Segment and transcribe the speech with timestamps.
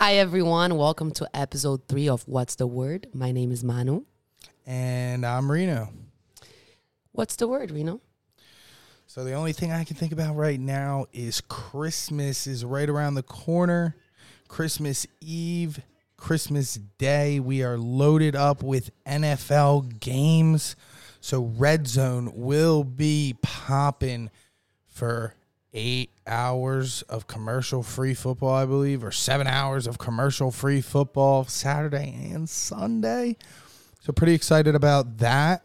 [0.00, 0.76] Hi, everyone.
[0.76, 3.08] Welcome to episode three of What's the Word?
[3.12, 4.04] My name is Manu.
[4.64, 5.92] And I'm Reno.
[7.10, 8.00] What's the word, Reno?
[9.08, 13.14] So the only thing I can think about right now is Christmas is right around
[13.14, 13.96] the corner.
[14.46, 15.80] Christmas Eve,
[16.16, 17.40] Christmas Day.
[17.40, 20.76] We are loaded up with NFL games.
[21.20, 24.30] So Red Zone will be popping
[24.86, 25.34] for
[25.74, 31.44] eight hours of commercial free football, I believe, or seven hours of commercial free football
[31.44, 33.36] Saturday and Sunday.
[34.00, 35.64] So pretty excited about that.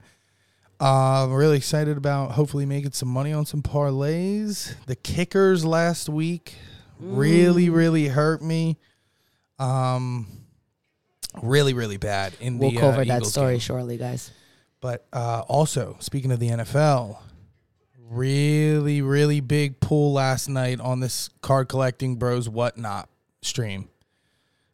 [0.79, 4.75] Uh, really excited about hopefully making some money on some parlays.
[4.85, 6.55] The kickers last week
[6.99, 8.77] really, really hurt me.
[9.59, 10.27] Um,
[11.41, 13.59] really, really bad in We'll the cover uh, that story game.
[13.59, 14.31] shortly, guys.
[14.81, 17.17] But uh, also, speaking of the NFL,
[18.09, 23.09] really, really big pull last night on this card collecting bros whatnot
[23.41, 23.89] stream.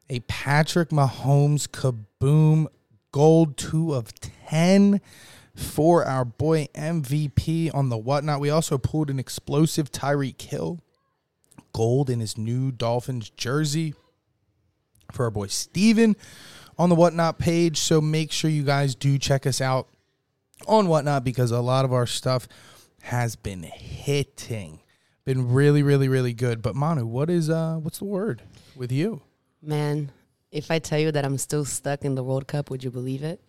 [0.10, 2.68] A Patrick Mahomes kaboom
[3.12, 4.14] gold two of
[4.48, 5.02] 10
[5.56, 8.40] for our boy MVP on the whatnot.
[8.40, 10.80] We also pulled an explosive Tyreek Hill
[11.74, 13.94] gold in his new Dolphins jersey
[15.12, 16.16] for our boy Steven
[16.78, 17.78] on the whatnot page.
[17.78, 19.88] So make sure you guys do check us out
[20.68, 22.48] on whatnot because a lot of our stuff
[23.02, 24.82] has been hitting.
[25.26, 26.62] Been really, really, really good.
[26.62, 28.42] But Manu, what is uh what's the word
[28.76, 29.22] with you?
[29.62, 30.12] Man,
[30.52, 33.24] if I tell you that I'm still stuck in the World Cup, would you believe
[33.24, 33.42] it?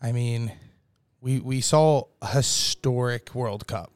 [0.00, 0.52] I mean,
[1.20, 3.92] we we saw a historic World Cup.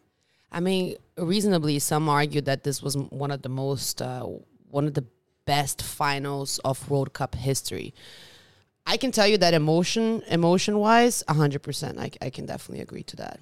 [0.50, 4.26] I mean, reasonably, some argue that this was one of the most, uh,
[4.68, 5.06] one of the
[5.46, 7.94] best finals of World Cup history.
[8.86, 13.04] I can tell you that emotion, emotion wise, hundred percent, I I can definitely agree
[13.04, 13.40] to that.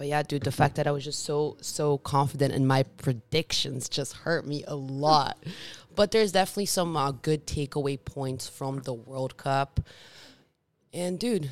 [0.00, 3.86] But yeah, dude, the fact that I was just so so confident in my predictions
[3.86, 5.36] just hurt me a lot.
[5.94, 9.78] But there's definitely some uh, good takeaway points from the World Cup.
[10.94, 11.50] And dude,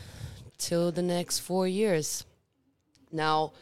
[0.56, 2.24] till the next four years.
[3.12, 3.52] Now,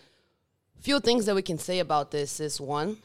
[0.81, 2.99] few things that we can say about this is one,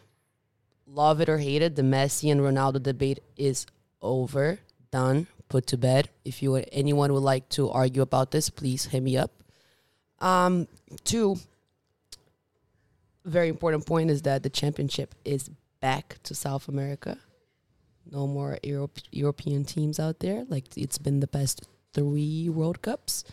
[0.86, 3.66] love it or hate it, the Messi and Ronaldo debate is
[4.04, 4.60] over,
[4.92, 6.10] done, put to bed.
[6.26, 9.32] If you anyone would like to argue about this, please hit me up.
[10.20, 10.68] Um,
[11.04, 11.38] two,
[13.26, 15.50] very important point is that the championship is
[15.80, 17.18] back to South America.
[18.10, 23.24] No more Europe, European teams out there like it's been the past three World Cups.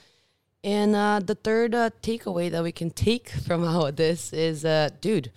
[0.64, 4.64] And uh, the third uh, takeaway that we can take from all of this is,
[4.64, 5.30] uh, dude,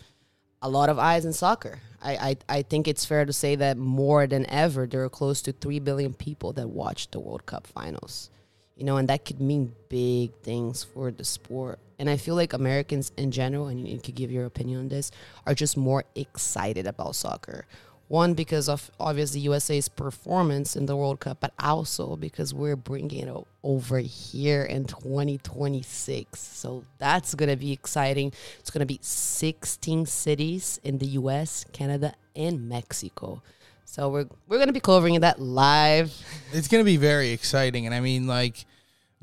[0.61, 1.79] a lot of eyes in soccer.
[2.01, 5.41] I, I, I think it's fair to say that more than ever, there are close
[5.43, 8.29] to 3 billion people that watch the World Cup finals.
[8.75, 11.79] You know, and that could mean big things for the sport.
[12.01, 15.11] And I feel like Americans in general, and you could give your opinion on this,
[15.45, 17.67] are just more excited about soccer.
[18.07, 23.27] One, because of obviously USA's performance in the World Cup, but also because we're bringing
[23.27, 26.39] it over here in 2026.
[26.39, 28.33] So that's going to be exciting.
[28.57, 33.43] It's going to be 16 cities in the US, Canada, and Mexico.
[33.85, 36.11] So we're, we're going to be covering that live.
[36.51, 38.65] It's going to be very exciting and I mean like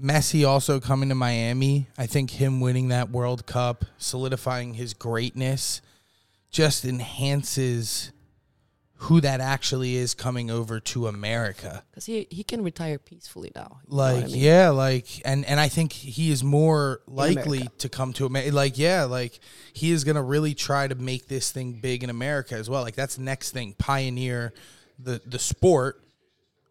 [0.01, 1.89] Messi also coming to Miami.
[1.97, 5.81] I think him winning that World Cup, solidifying his greatness
[6.51, 8.13] just enhances
[9.03, 11.85] who that actually is coming over to America.
[11.91, 13.79] Because he, he can retire peacefully now.
[13.89, 14.37] You know what like I mean?
[14.37, 18.77] yeah like and and i think he is more likely to come to america like
[18.77, 19.39] yeah like
[19.73, 22.97] he is gonna really try to make this thing big in america as well like
[22.97, 24.53] that's the next thing pioneer
[24.99, 26.03] the the sport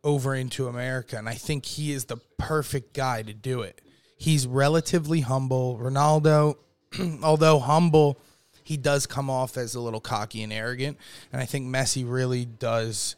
[0.08, 3.82] over into america and i think he is the perfect guy to do it
[4.18, 6.56] he's relatively humble ronaldo
[7.24, 8.18] although humble
[8.64, 10.98] he does come off as a little cocky and arrogant
[11.34, 13.16] and i think messi really does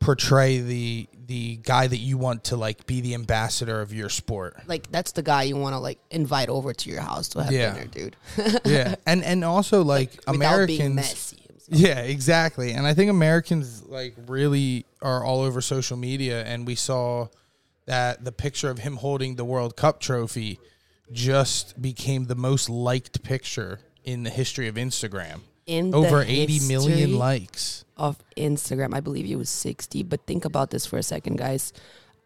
[0.00, 4.56] portray the the guy that you want to like be the ambassador of your sport.
[4.66, 7.52] Like, that's the guy you want to, like, invite over to your house to have
[7.52, 7.72] Yeah.
[7.74, 8.16] dinner, dude.
[8.64, 8.96] yeah.
[9.06, 11.34] And and also like, being Americans.
[11.74, 12.72] Yeah, exactly.
[12.72, 17.28] And I think Americans like really are all over social media and we saw
[17.86, 20.60] that the picture of him holding the World Cup trophy
[21.10, 25.40] just became the most liked picture in the history of Instagram.
[25.66, 27.84] In Over the 80 million likes.
[27.96, 28.94] of Instagram.
[28.94, 30.02] I believe it was 60.
[30.02, 31.72] But think about this for a second, guys.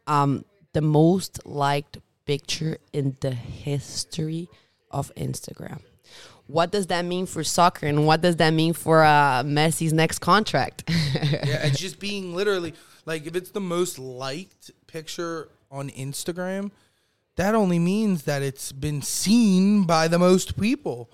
[0.07, 4.49] Um, the most liked picture in the history
[4.91, 5.81] of Instagram.
[6.47, 10.21] What does that mean for soccer, and what does that mean for uh, Messi's next
[10.21, 10.85] contract?
[10.89, 16.71] yeah, it's just being literally like if it's the most liked picture on Instagram,
[17.37, 21.11] that only means that it's been seen by the most people,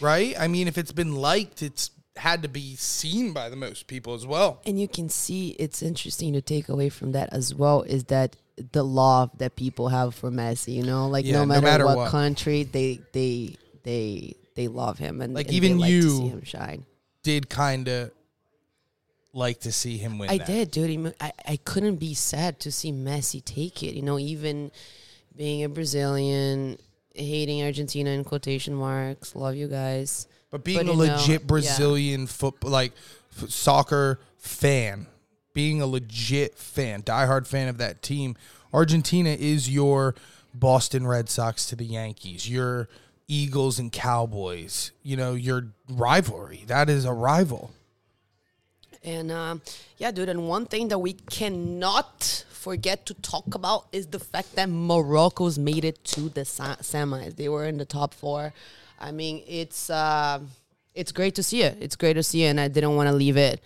[0.00, 0.34] right?
[0.38, 4.14] I mean, if it's been liked, it's had to be seen by the most people
[4.14, 4.60] as well.
[4.64, 8.36] And you can see it's interesting to take away from that as well is that
[8.72, 11.84] the love that people have for Messi, you know, like Yeah, no no matter, matter
[11.84, 12.10] what, what.
[12.10, 16.42] country, they they they they love him and Like, and even like you- see him
[16.44, 16.84] shine.
[17.22, 18.10] Did kind of
[19.32, 20.30] like to see him win.
[20.30, 20.46] I that.
[20.46, 21.14] did, dude.
[21.20, 23.94] I I, couldn't be sad to see Messi take it.
[23.94, 24.70] You know, even
[25.36, 26.78] being a Brazilian,
[27.14, 29.34] hating Argentina in quotation marks.
[29.36, 30.26] Love you guys.
[30.50, 31.46] But being But, a you know, legit yeah.
[31.46, 32.92] Brazilian football, like
[33.42, 35.06] f- soccer fan,
[35.52, 38.36] being a legit fan, diehard fan of that team,
[38.72, 40.14] Argentina is your
[40.54, 42.88] Boston Red Sox to the Yankees, your
[43.28, 44.92] Eagles and Cowboys.
[45.02, 46.64] You know, your rivalry.
[46.66, 47.72] That is a rival.
[49.02, 49.62] And um,
[49.98, 50.28] yeah, dude.
[50.28, 55.58] And one thing that we cannot forget to talk about is the fact that Morocco's
[55.58, 57.36] made it to the semis.
[57.36, 58.52] They were in the top four.
[58.98, 60.40] I mean, it's uh,
[60.94, 61.76] it's great to see it.
[61.80, 63.60] It's great to see it, and I didn't want to leave it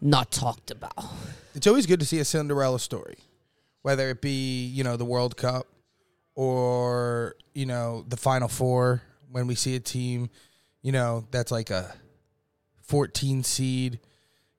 [0.00, 1.04] not talked about.
[1.54, 3.18] It's always good to see a Cinderella story,
[3.82, 5.66] whether it be you know the World Cup
[6.38, 9.02] or you know the Final Four.
[9.30, 10.30] When we see a team,
[10.82, 11.92] you know that's like a
[12.82, 13.98] 14 seed,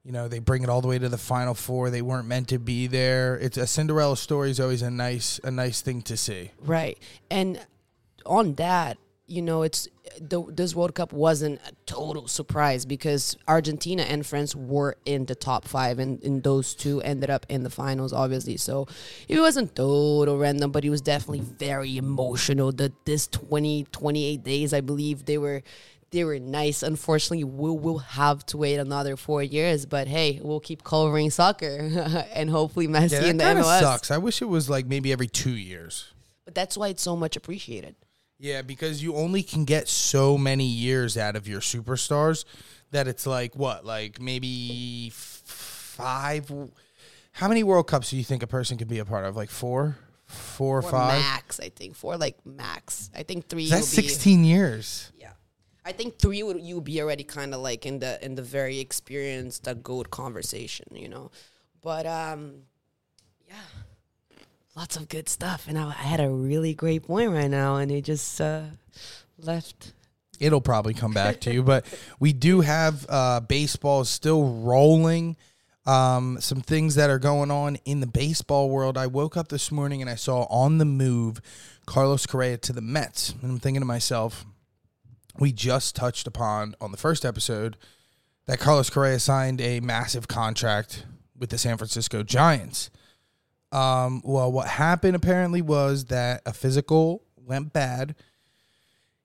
[0.04, 1.90] you know they bring it all the way to the Final Four.
[1.90, 3.38] They weren't meant to be there.
[3.38, 6.52] It's a Cinderella story is always a nice a nice thing to see.
[6.60, 7.00] Right.
[7.32, 7.66] And
[8.26, 8.98] on that,
[9.30, 9.88] you know, it's
[10.20, 15.36] the, this World Cup wasn't a total surprise because Argentina and France were in the
[15.36, 18.58] top five, and, and those two ended up in the finals, obviously.
[18.58, 18.88] So
[19.28, 22.72] it wasn't total random, but it was definitely very emotional.
[22.72, 25.62] That this 20, 28 days, I believe, they were.
[26.12, 26.82] They were nice.
[26.82, 29.86] Unfortunately, we will have to wait another four years.
[29.86, 31.78] But hey, we'll keep covering soccer,
[32.34, 33.80] and hopefully Messi Yeah, in that the kind of MLS.
[33.80, 34.10] sucks.
[34.10, 36.12] I wish it was like maybe every two years.
[36.46, 37.96] But that's why it's so much appreciated.
[38.40, 42.46] Yeah, because you only can get so many years out of your superstars
[42.92, 46.50] that it's like what, like maybe five.
[47.34, 49.36] How many World Cups do you think a person could be a part of?
[49.36, 51.22] Like four, four or Or five.
[51.22, 51.96] max, I think.
[51.96, 53.10] Four like max.
[53.14, 53.70] I think three.
[53.70, 55.12] That's will be, sixteen years.
[55.18, 55.34] Yeah,
[55.86, 58.80] I think three would you be already kind of like in the in the very
[58.80, 61.32] experienced uh, goat conversation, you know.
[61.82, 62.64] But um,
[64.76, 67.92] lots of good stuff, and I, I had a really great point right now, and
[67.92, 68.64] it just uh,
[69.38, 69.94] left.
[70.40, 71.86] It'll probably come back to you, but
[72.20, 75.38] we do have uh, baseball still rolling.
[75.86, 78.96] Um, some things that are going on in the baseball world.
[78.96, 81.42] I woke up this morning and I saw on the move
[81.88, 84.46] Carlos Correa to the Mets, and I'm thinking to myself,
[85.40, 87.76] we just touched upon on the first episode
[88.46, 91.06] that Carlos Correa signed a massive contract
[91.38, 92.92] with the San Francisco Giants.
[93.72, 98.16] Um, well, what happened apparently was that a physical went bad.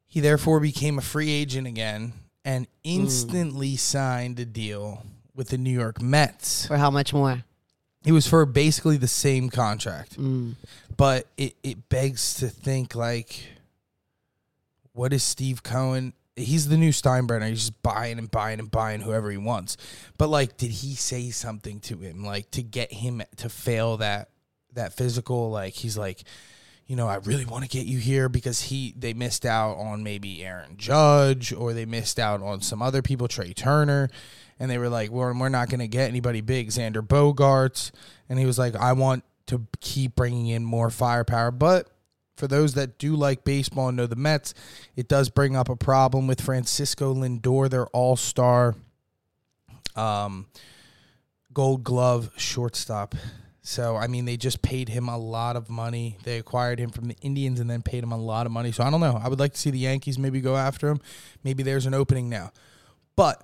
[0.06, 2.12] He therefore became a free agent again
[2.44, 5.02] and instantly signed a deal
[5.34, 6.66] with the New York Mets.
[6.66, 7.42] For how much more?
[8.04, 10.56] It was for basically the same contract, Mm.
[10.94, 13.40] but it, it begs to think like,
[14.92, 16.12] what is Steve Cohen?
[16.36, 17.48] He's the new Steinbrenner.
[17.48, 19.76] He's just buying and buying and buying whoever he wants.
[20.18, 24.28] But like, did he say something to him like to get him to fail that
[24.74, 25.50] that physical?
[25.50, 26.24] Like he's like,
[26.86, 30.02] you know, I really want to get you here because he they missed out on
[30.02, 34.10] maybe Aaron Judge or they missed out on some other people, Trea Turner,
[34.58, 37.90] and they were like, well, we're not going to get anybody big, Xander Bogaerts,
[38.28, 41.88] and he was like, I want to keep bringing in more firepower, but
[42.36, 44.54] for those that do like baseball and know the Mets,
[44.96, 48.74] it does bring up a problem with Francisco Lindor, their all-star
[49.94, 50.46] um,
[51.52, 53.14] Gold Glove shortstop.
[53.64, 56.18] So I mean, they just paid him a lot of money.
[56.22, 58.70] They acquired him from the Indians and then paid him a lot of money.
[58.70, 59.20] So I don't know.
[59.20, 61.00] I would like to see the Yankees maybe go after him.
[61.42, 62.52] Maybe there's an opening now,
[63.16, 63.42] but.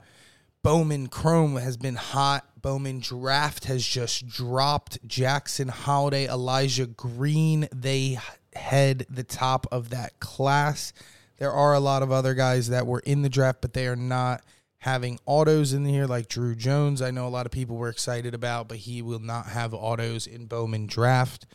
[0.63, 2.47] Bowman Chrome has been hot.
[2.61, 4.99] Bowman Draft has just dropped.
[5.09, 8.19] Jackson Holliday, Elijah Green, they
[8.55, 10.93] head the top of that class.
[11.39, 13.97] There are a lot of other guys that were in the draft, but they are
[13.97, 14.43] not
[14.81, 17.03] having autos in here, like Drew Jones.
[17.03, 20.27] I know a lot of people were excited about, but he will not have autos
[20.27, 21.47] in Bowman Draft.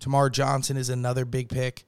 [0.00, 1.84] Termarr Johnson is another big pick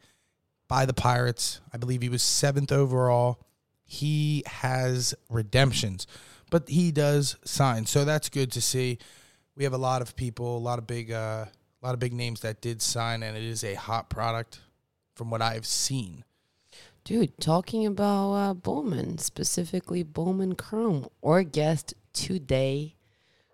[0.69, 1.61] by the Pirates.
[1.73, 3.41] I believe he was seventh overall.
[3.85, 6.07] He has redemptions,
[6.49, 8.99] but he does sign, so that's good to see.
[9.57, 12.13] We have a lot of people, a lot of big, uh, a lot of big
[12.13, 14.61] names that did sign, and it is a hot product
[15.17, 16.25] from what I've seen.
[17.05, 22.95] Dude, talking about uh, Bowman, specifically Bowman Chrome, our guest today,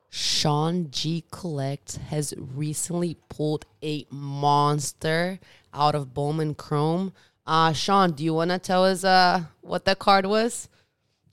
[0.08, 1.24] Sean G.
[1.32, 5.40] Collect, has recently pulled a monster
[5.74, 7.12] out of Bowman Chrome.
[7.44, 10.68] Uh, Sean, do you want to tell us uh, what that card was?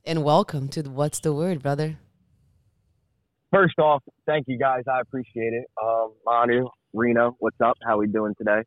[0.03, 1.99] And welcome to What's the Word, brother?
[3.53, 4.81] First off, thank you guys.
[4.91, 5.65] I appreciate it.
[5.79, 7.77] Um, Manu, Reno, what's up?
[7.85, 8.63] How we doing today?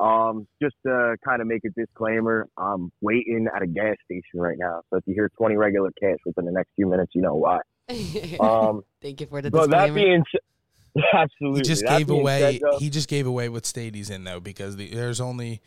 [0.00, 4.56] Um, just to kind of make a disclaimer, I'm waiting at a gas station right
[4.58, 4.80] now.
[4.90, 7.60] So if you hear 20 regular cash within the next few minutes, you know why.
[8.40, 9.88] Um, Thank you for the but disclaimer.
[9.88, 11.58] that being said, absolutely.
[11.58, 12.40] He just That gave being away.
[12.40, 15.60] said, though, he just gave away what state he's in though, because the, there's only,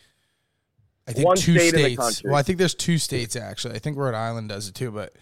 [1.08, 2.24] I think One two state in the states.
[2.24, 3.76] well, I think there's two states actually.
[3.76, 5.14] I think Rhode Island does it too, but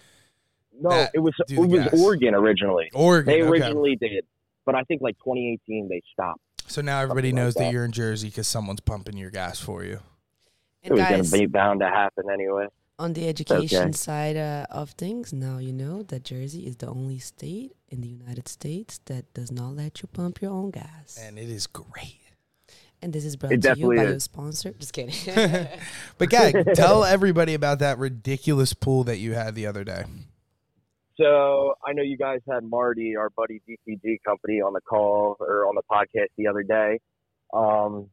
[0.80, 2.00] no, that- it was it was gas.
[2.02, 2.90] Oregon originally.
[2.94, 3.34] Oregon.
[3.34, 3.50] They okay.
[3.50, 4.26] originally did,
[4.66, 6.40] but I think like 2018 they stopped.
[6.72, 7.60] So now everybody something like knows that.
[7.66, 7.74] that.
[7.74, 10.00] you're in Jersey because someone's pumping your gas for you.
[10.84, 12.68] and it was going to be bound to happen anyway.
[12.98, 13.92] on the education okay.
[13.92, 18.08] side uh, of things, now you know that Jersey is the only state in the
[18.08, 21.20] United States that does not let you pump your own gas.
[21.22, 22.22] And it is great.
[23.02, 24.10] And this is brought It to you by is.
[24.10, 24.72] your sponsor.
[24.80, 25.68] Just kidding.
[26.18, 30.04] But Gag, tell everybody about that ridiculous pool that you had the other day.
[31.22, 35.68] So I know you guys had Marty, our buddy DCG company, on the call or
[35.68, 37.00] on the podcast the other day.
[37.54, 38.10] Um,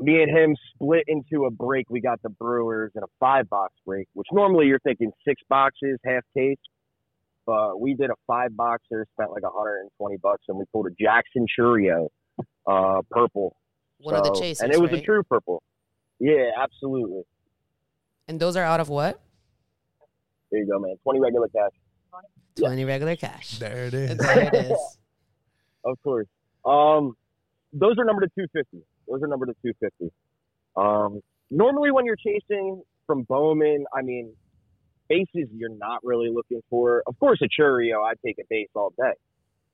[0.00, 1.88] me and him split into a break.
[1.90, 5.98] We got the Brewers in a five box break, which normally you're thinking six boxes,
[6.04, 6.56] half case.
[7.46, 11.46] But we did a five boxer, spent like 120 bucks, and we pulled a Jackson
[11.58, 12.08] Chourio,
[12.66, 13.56] uh, purple.
[14.00, 15.00] One of the So- chasers, and it was right?
[15.00, 15.62] a true purple.
[16.18, 17.22] Yeah, absolutely.
[18.28, 19.20] And those are out of what?
[20.50, 20.96] There you go, man.
[21.04, 21.70] 20 regular cash.
[22.56, 22.66] Yeah.
[22.68, 23.58] 20 regular cash.
[23.58, 24.16] There it is.
[24.16, 24.96] There it is.
[25.82, 26.26] Of course.
[26.62, 27.16] Um,
[27.72, 28.84] those are numbered to 250.
[29.08, 30.12] Those are numbered to 250.
[30.76, 34.34] Um, normally when you're chasing from Bowman, I mean,
[35.08, 37.02] bases you're not really looking for.
[37.06, 39.14] Of course, a Chourio, I'd take a base all day.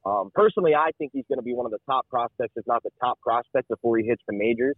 [0.04, 2.84] Um, personally, I think he's going to be one of the top prospects, if not
[2.84, 4.76] the top prospect, before he hits the majors.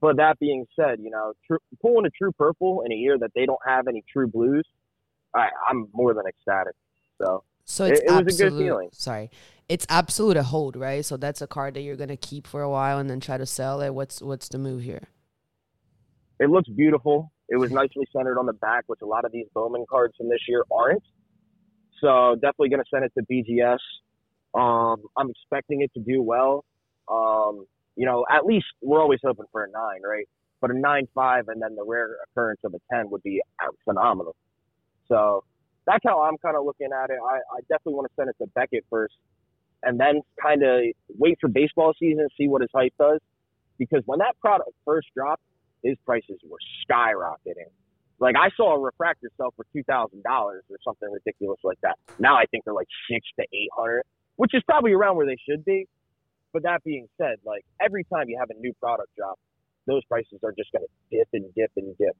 [0.00, 3.32] But that being said, you know, true, pulling a true purple in a year that
[3.34, 4.66] they don't have any true blues,
[5.34, 6.74] I, I'm more than ecstatic.
[7.20, 8.88] So So It- it's it was a good feeling.
[8.92, 9.30] Sorry,
[9.68, 11.04] it's absolute a hold, right?
[11.04, 13.46] So that's a card that you're gonna keep for a while and then try to
[13.46, 13.90] sell it.
[13.90, 15.08] What's what's the move here?
[16.38, 17.30] It looks beautiful.
[17.48, 20.28] It was nicely centered on the back, which a lot of these Bowman cards from
[20.28, 21.02] this year aren't.
[22.00, 23.78] So definitely going to send it to BGS.
[24.54, 26.64] Um, I'm expecting it to do well.
[27.08, 30.26] Um, you know, at least we're always hoping for a nine, right?
[30.60, 33.42] But a nine five and then the rare occurrence of a ten would be
[33.84, 34.34] phenomenal.
[35.10, 35.44] So
[35.86, 37.18] that's how I'm kind of looking at it.
[37.22, 39.14] I, I definitely want to send it to Beckett first,
[39.82, 40.82] and then kind of
[41.18, 43.20] wait for baseball season, and see what his hype does.
[43.76, 45.42] Because when that product first dropped,
[45.82, 47.72] his prices were skyrocketing.
[48.18, 51.96] Like I saw a refractor sell for two thousand dollars or something ridiculous like that.
[52.18, 54.02] Now I think they're like six to eight hundred,
[54.36, 55.88] which is probably around where they should be.
[56.52, 59.38] But that being said, like every time you have a new product drop,
[59.86, 62.14] those prices are just going to dip and dip and dip.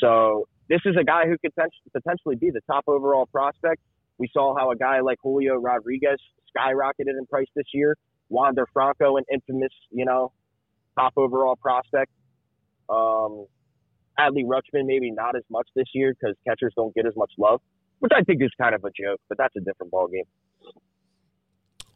[0.00, 1.52] So this is a guy who could
[1.92, 3.82] potentially be the top overall prospect.
[4.16, 6.18] We saw how a guy like Julio Rodriguez
[6.56, 7.98] skyrocketed in price this year.
[8.30, 10.32] Wander Franco, an infamous, you know,
[10.98, 12.10] top overall prospect.
[12.88, 13.46] Um,
[14.18, 17.60] Adley Rutschman, maybe not as much this year because catchers don't get as much love,
[17.98, 20.26] which I think is kind of a joke, but that's a different ballgame.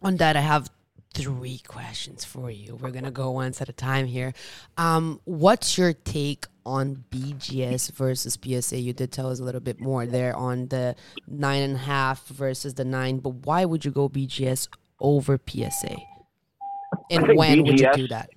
[0.02, 0.70] On that, I have
[1.14, 2.76] three questions for you.
[2.76, 4.34] We're gonna go once at a time here.
[4.76, 8.78] Um, what's your take on BGS versus PSA?
[8.78, 10.96] You did tell us a little bit more there on the
[11.26, 14.68] nine and a half versus the nine, but why would you go BGS
[15.00, 15.96] over PSA?
[17.10, 18.28] And when would you do that?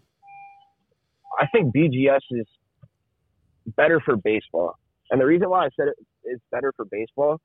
[1.39, 2.47] I think BGS is
[3.75, 4.75] better for baseball.
[5.11, 5.95] And the reason why I said it
[6.29, 7.39] is better for baseball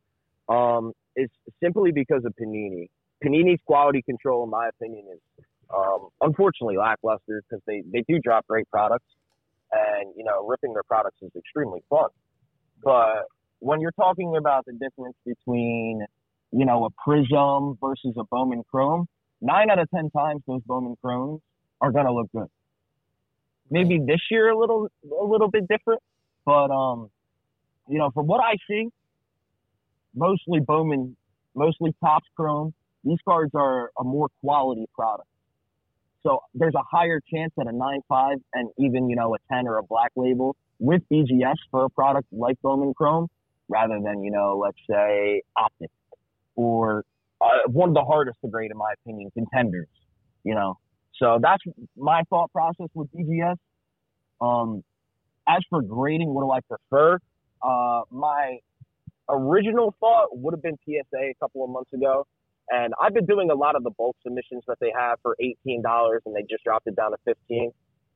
[0.49, 1.31] um, is
[1.63, 2.89] simply because of Panini.
[3.25, 8.47] Panini's quality control, in my opinion, is um, unfortunately lackluster because they, they do drop
[8.47, 9.07] great products.
[9.75, 12.09] And, you know, ripping their products is extremely fun.
[12.83, 13.25] But
[13.59, 16.05] when you're talking about the difference between,
[16.53, 19.07] you know, a Prism versus a Bowman Chrome,
[19.41, 21.41] nine out of 10 times those Bowman Chromes
[21.81, 22.49] are to look good
[23.71, 26.01] maybe this year a little a little bit different.
[26.45, 27.11] But um,
[27.89, 28.89] you know, from what I see,
[30.15, 31.17] mostly Bowman,
[31.55, 32.75] mostly Topps Chrome.
[33.05, 35.29] These cards are a more quality product.
[36.25, 39.67] So there's a higher chance that a nine five and even you know a ten
[39.69, 43.29] or a black label with BGS for a product like Bowman Chrome,
[43.69, 45.91] rather than you know let's say Optic
[46.57, 47.05] or
[47.41, 49.89] uh, one of the hardest to grade in my opinion contenders.
[50.45, 50.79] You know,
[51.19, 51.63] so that's
[51.97, 53.57] my thought process with BGS.
[54.41, 54.83] Um,
[55.47, 57.19] as for grading, what do I prefer?
[57.63, 58.59] Uh, my
[59.29, 62.27] original thought would have been PSA a couple of months ago.
[62.71, 65.83] And I've been doing a lot of the bulk submissions that they have for $18
[66.25, 67.73] and they just dropped it down to 15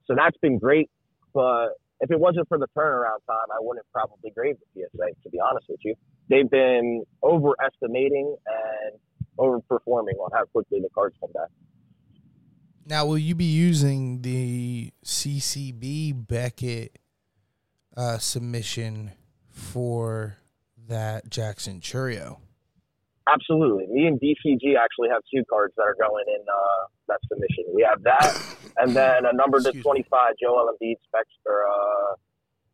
[0.07, 0.91] So that's been great.
[1.35, 1.69] But
[2.01, 5.39] if it wasn't for the turnaround time, I wouldn't probably grade the PSA, to be
[5.41, 5.95] honest with you.
[6.31, 8.99] they've been overestimating and
[9.39, 11.49] overperforming on how quickly the cards come back.
[12.87, 16.99] Now, will you be using the CCB Beckett
[17.95, 19.13] uh, submission
[19.51, 20.39] for
[20.89, 22.39] that Jackson Chourio?
[23.33, 23.87] Absolutely.
[23.89, 27.65] Me and DCG actually have two cards that are going in uh, that submission.
[27.75, 28.33] We have that,
[28.79, 32.15] and then a number to 25, Joel Embiid specs for uh,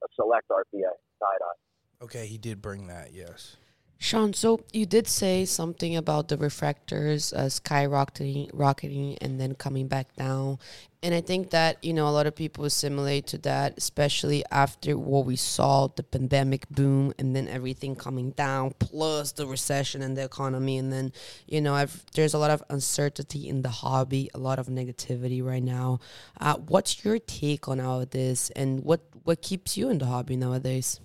[0.04, 2.04] a select RPA side eye.
[2.04, 3.56] Okay, he did bring that, yes.
[4.04, 9.88] Sean, so you did say something about the refractors uh, skyrocketing, rocketing, and then coming
[9.88, 10.58] back down.
[11.02, 14.98] And I think that, you know, a lot of people assimilate to that, especially after
[14.98, 20.14] what we saw the pandemic boom and then everything coming down, plus the recession and
[20.18, 20.76] the economy.
[20.76, 21.10] And then,
[21.46, 25.42] you know, I've, there's a lot of uncertainty in the hobby, a lot of negativity
[25.42, 26.00] right now.
[26.38, 30.04] Uh, what's your take on all of this and what, what keeps you in the
[30.04, 31.00] hobby nowadays?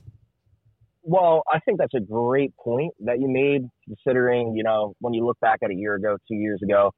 [1.04, 5.26] Well, I think that's a great point that you made, considering, you know, when you
[5.26, 6.92] look back at a year ago, two years ago,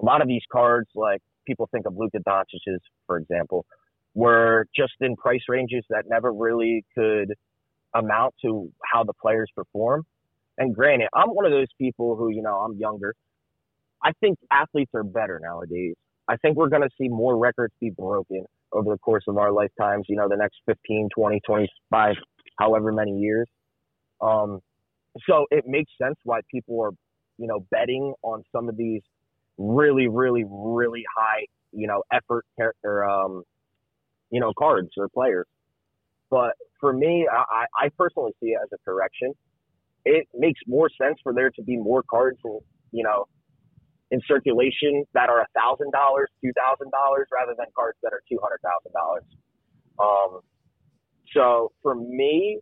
[0.00, 3.66] a lot of these cards, like people think of Luka Doncic's, for example,
[4.14, 7.34] were just in price ranges that never really could
[7.94, 10.04] amount to how the players perform.
[10.58, 13.14] And granted, I'm one of those people who, you know, I'm younger.
[14.02, 15.94] I think athletes are better nowadays.
[16.28, 19.52] I think we're going to see more records be broken over the course of our
[19.52, 22.14] lifetimes, you know, the next 15, 20, 25
[22.58, 23.48] however many years.
[24.20, 24.60] Um,
[25.28, 26.92] so it makes sense why people are,
[27.38, 29.02] you know, betting on some of these
[29.58, 32.44] really, really, really high, you know, effort
[32.84, 33.42] or, um,
[34.30, 35.46] you know, cards or players.
[36.30, 39.32] But for me, I, I personally see it as a correction.
[40.04, 42.58] It makes more sense for there to be more cards, in,
[42.92, 43.26] you know,
[44.10, 48.22] in circulation that are a thousand dollars, two thousand dollars, rather than cards that are
[48.30, 49.24] two hundred thousand dollars.
[51.36, 52.58] So for me,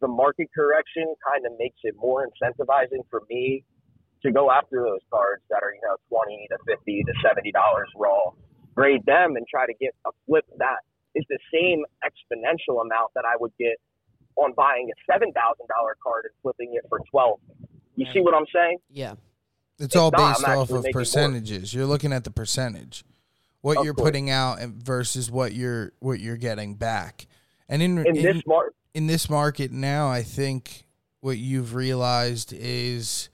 [0.00, 3.64] the market correction kind of makes it more incentivizing for me
[4.22, 7.52] to go after those cards that are, you know, 20 to 50 to $70
[7.96, 8.32] raw,
[8.74, 10.80] grade them and try to get a flip that
[11.14, 13.76] is the same exponential amount that I would get
[14.36, 15.30] on buying a $7,000
[16.02, 17.38] card and flipping it for 12.
[17.96, 18.78] You see what I'm saying?
[18.90, 19.12] Yeah.
[19.78, 21.74] It's, it's all based off of percentages.
[21.74, 21.80] More.
[21.80, 23.04] You're looking at the percentage.
[23.60, 24.08] What of you're course.
[24.08, 27.26] putting out versus what you're what you're getting back.
[27.68, 30.84] And in, in, in this market, in this market now, I think
[31.20, 33.30] what you've realized is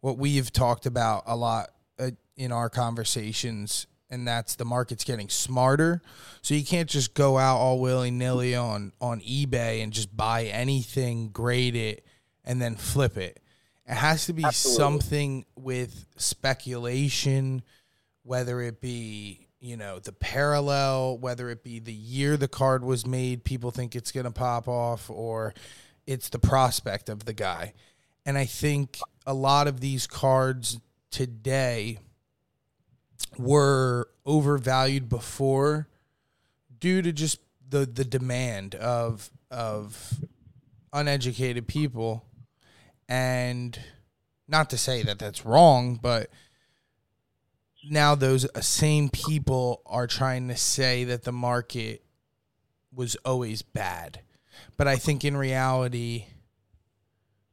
[0.00, 5.28] what we've talked about a lot uh, in our conversations, and that's the market's getting
[5.28, 6.02] smarter.
[6.42, 10.44] So you can't just go out all willy nilly on on eBay and just buy
[10.44, 12.04] anything, grade it,
[12.44, 13.40] and then flip it.
[13.86, 14.78] It has to be Absolutely.
[14.78, 17.62] something with speculation,
[18.22, 23.06] whether it be you know the parallel whether it be the year the card was
[23.06, 25.54] made people think it's going to pop off or
[26.06, 27.72] it's the prospect of the guy.
[28.26, 30.78] And i think a lot of these cards
[31.10, 31.98] today
[33.38, 35.88] were overvalued before
[36.78, 40.20] due to just the the demand of of
[40.92, 42.26] uneducated people.
[43.08, 43.78] And
[44.46, 46.30] not to say that that's wrong but
[47.88, 52.04] now those uh, same people are trying to say that the market
[52.92, 54.20] was always bad.
[54.76, 56.26] But I think in reality,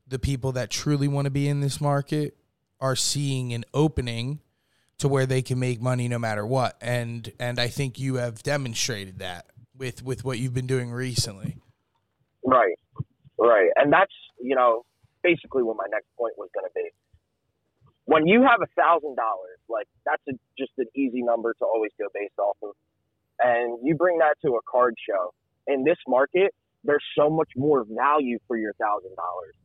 [0.08, 2.38] the people that truly want to be in this market
[2.80, 4.40] are seeing an opening
[4.98, 6.78] to where they can make money no matter what.
[6.82, 11.58] And and I think you have demonstrated that with with what you've been doing recently.
[12.46, 12.78] Right.
[13.38, 13.70] Right.
[13.76, 14.86] And that's, you know,
[15.24, 16.90] basically what my next point was going to be
[18.12, 21.92] when you have a thousand dollars, like that's a, just an easy number to always
[21.98, 22.72] go based off of,
[23.40, 25.34] and you bring that to a card show.
[25.68, 29.56] In this market, there's so much more value for your thousand dollars.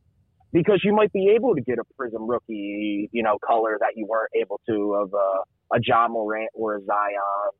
[0.53, 4.05] Because you might be able to get a Prism rookie, you know, color that you
[4.07, 7.51] weren't able to of a, a Ja Morant or a Zion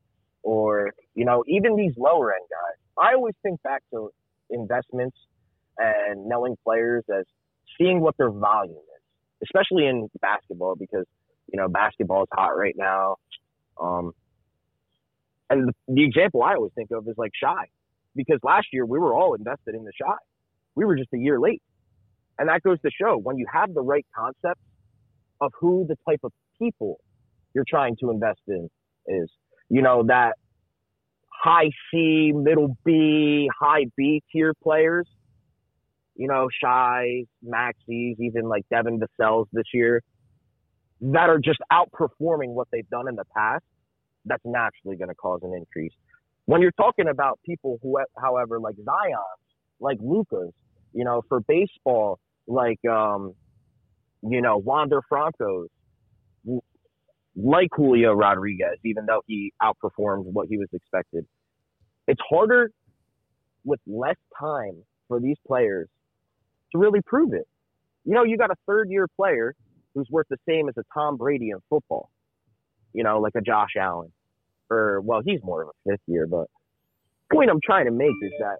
[0.42, 2.78] or you know even these lower end guys.
[2.98, 4.10] I always think back to
[4.50, 5.18] investments
[5.76, 7.26] and knowing players as
[7.78, 8.97] seeing what their volume is
[9.42, 11.06] especially in basketball because
[11.52, 13.16] you know basketball is hot right now.
[13.80, 14.12] Um,
[15.50, 17.66] and the, the example I always think of is like Shai,
[18.14, 20.16] because last year we were all invested in the Shai.
[20.74, 21.62] We were just a year late,
[22.38, 24.60] and that goes to show when you have the right concept
[25.40, 26.98] of who the type of people
[27.54, 28.68] you're trying to invest in
[29.06, 29.30] is.
[29.70, 30.32] You know that
[31.28, 35.06] high C, middle B, high B tier players
[36.18, 40.02] you know, Shai, Maxeys, even like Devin Vassell's this year,
[41.00, 43.62] that are just outperforming what they've done in the past,
[44.24, 45.92] that's naturally going to cause an increase.
[46.46, 49.16] When you're talking about people who, however, like Zion,
[49.78, 50.50] like Lucas,
[50.92, 53.34] you know, for baseball, like um,
[54.22, 55.68] you know Wander Franco's,
[57.36, 61.26] like Julio Rodriguez, even though he outperformed what he was expected.
[62.08, 62.70] It's harder
[63.64, 65.88] with less time for these players
[66.72, 67.46] to really prove it.
[68.04, 69.54] You know, you got a third year player
[69.94, 72.10] who's worth the same as a Tom Brady in football.
[72.92, 74.12] You know, like a Josh Allen.
[74.70, 76.46] Or well, he's more of a fifth year, but
[77.28, 78.58] the point I'm trying to make is that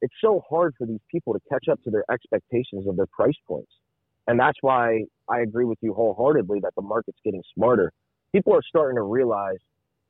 [0.00, 3.36] it's so hard for these people to catch up to their expectations of their price
[3.46, 3.70] points.
[4.26, 7.92] And that's why I agree with you wholeheartedly that the market's getting smarter.
[8.32, 9.58] People are starting to realize,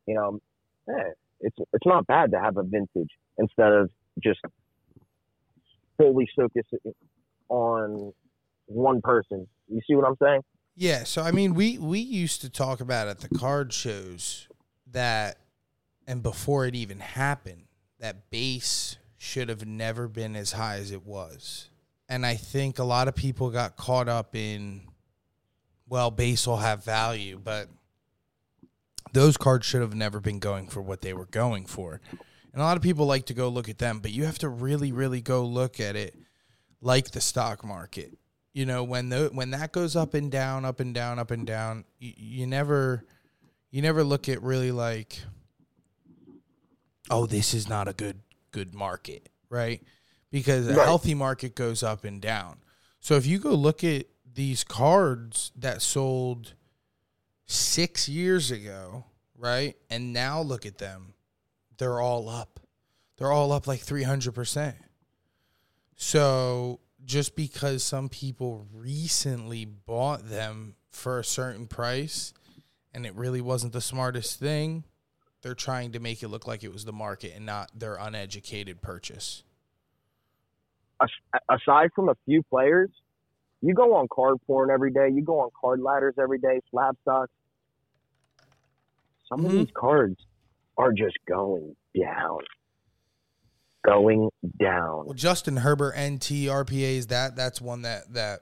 [0.06, 0.38] you know,
[0.88, 3.90] eh, it's it's not bad to have a vintage instead of
[4.22, 4.40] just
[5.96, 6.64] fully focus
[7.48, 8.12] on
[8.66, 9.46] one person.
[9.68, 10.40] You see what I'm saying?
[10.76, 11.04] Yeah.
[11.04, 14.48] So I mean, we we used to talk about at the card shows
[14.90, 15.38] that,
[16.06, 17.64] and before it even happened,
[17.98, 21.68] that base should have never been as high as it was.
[22.08, 24.82] And I think a lot of people got caught up in,
[25.88, 27.68] well, base will have value, but
[29.12, 32.00] those cards should have never been going for what they were going for.
[32.52, 34.48] And a lot of people like to go look at them, but you have to
[34.48, 36.14] really, really go look at it
[36.80, 38.18] like the stock market.
[38.52, 41.46] You know, when the when that goes up and down, up and down, up and
[41.46, 43.04] down, you, you never
[43.70, 45.18] you never look at really like
[47.10, 49.82] oh, this is not a good good market, right?
[50.30, 50.84] Because a Right.
[50.84, 52.58] healthy market goes up and down.
[53.00, 56.54] So if you go look at these cards that sold
[57.46, 59.04] 6 years ago,
[59.36, 59.76] right?
[59.90, 61.14] And now look at them.
[61.78, 62.60] They're all up.
[63.16, 64.74] They're all up like 300%.
[65.96, 72.32] So just because some people recently bought them for a certain price
[72.94, 74.84] and it really wasn't the smartest thing,
[75.42, 78.80] they're trying to make it look like it was the market and not their uneducated
[78.82, 79.42] purchase.
[81.00, 82.90] As- aside from a few players,
[83.60, 85.08] you go on card porn every day.
[85.10, 87.32] You go on card ladders every day, slab stocks.
[89.28, 89.58] Some of Mhm.
[89.66, 90.20] these cards
[90.76, 92.38] are just going down,
[93.84, 94.30] going
[94.60, 95.06] down.
[95.06, 98.40] Well, Justin Herbert NT RPAs that that's one that that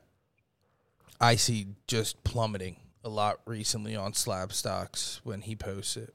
[1.21, 6.14] I see just plummeting a lot recently on slab stocks when he posts it.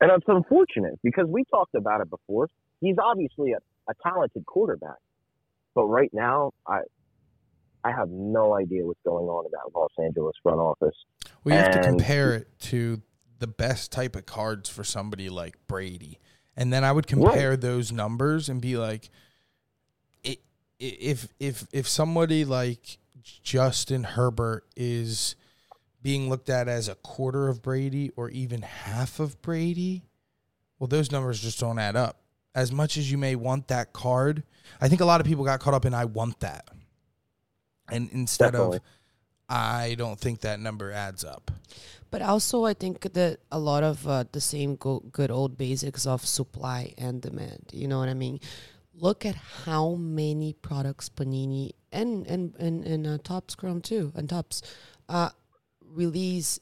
[0.00, 2.48] And it's unfortunate because we talked about it before.
[2.80, 4.98] He's obviously a, a talented quarterback.
[5.74, 6.80] But right now, I
[7.84, 10.94] I have no idea what's going on in that Los Angeles front office.
[11.42, 13.02] We have to compare it to
[13.38, 16.18] the best type of cards for somebody like Brady.
[16.56, 19.10] And then I would compare those numbers and be like
[20.22, 20.40] it,
[20.78, 25.34] if if if somebody like Justin Herbert is
[26.02, 30.04] being looked at as a quarter of Brady or even half of Brady,
[30.78, 32.20] well those numbers just don't add up.
[32.54, 34.44] As much as you may want that card,
[34.80, 36.68] I think a lot of people got caught up in I want that.
[37.90, 38.76] And instead Definitely.
[38.76, 38.82] of
[39.48, 41.50] I don't think that number adds up.
[42.14, 46.06] But also, I think that a lot of uh, the same go- good old basics
[46.06, 47.70] of supply and demand.
[47.72, 48.38] You know what I mean?
[48.94, 54.28] Look at how many products Panini and and and and uh, Topps Chrome too and
[54.28, 54.62] Topps
[55.08, 55.30] uh,
[55.82, 56.60] release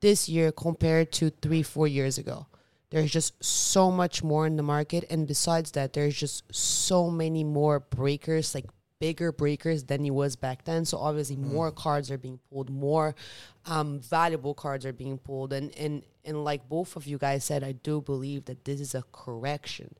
[0.00, 2.46] this year compared to three four years ago.
[2.88, 7.44] There's just so much more in the market, and besides that, there's just so many
[7.44, 8.64] more breakers, like
[9.00, 10.84] bigger breakers than it was back then.
[10.84, 13.14] So obviously, more cards are being pulled, more
[13.66, 17.64] um, valuable cards are being pulled, and and and like both of you guys said,
[17.64, 19.94] I do believe that this is a correction.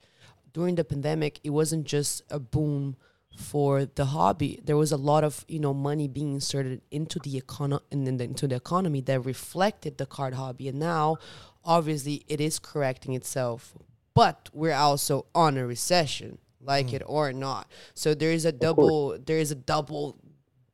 [0.53, 2.97] During the pandemic, it wasn't just a boom
[3.37, 4.61] for the hobby.
[4.65, 8.21] There was a lot of you know money being inserted into the econo- and then
[8.21, 11.17] into the economy that reflected the card hobby, and now
[11.65, 13.75] obviously it is correcting itself.
[14.13, 16.97] But we're also on a recession, like hmm.
[16.97, 17.71] it or not.
[17.95, 19.19] So there is a double.
[19.19, 20.19] There is a double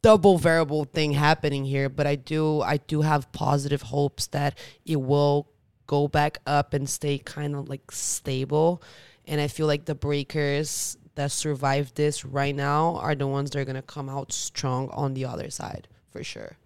[0.02, 5.00] double variable thing happening here but i do i do have positive hopes that it
[5.00, 5.48] will
[5.88, 8.80] go back up and stay kind of like stable
[9.24, 13.58] and i feel like the breakers that survive this right now are the ones that
[13.58, 16.56] are going to come out strong on the other side for sure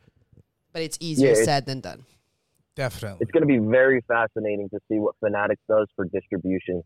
[0.74, 2.04] but it's easier it's- said than done
[2.76, 3.18] Definitely.
[3.20, 6.84] It's going to be very fascinating to see what Fanatics does for distribution to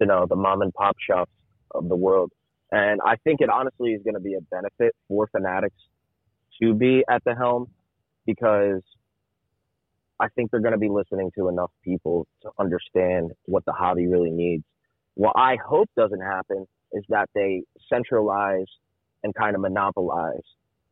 [0.00, 1.30] you know the mom and pop shops
[1.74, 2.30] of the world.
[2.70, 5.76] And I think it honestly is going to be a benefit for Fanatics
[6.62, 7.68] to be at the helm
[8.26, 8.82] because
[10.20, 14.06] I think they're going to be listening to enough people to understand what the hobby
[14.06, 14.64] really needs.
[15.14, 18.66] What I hope doesn't happen is that they centralize
[19.22, 20.42] and kind of monopolize.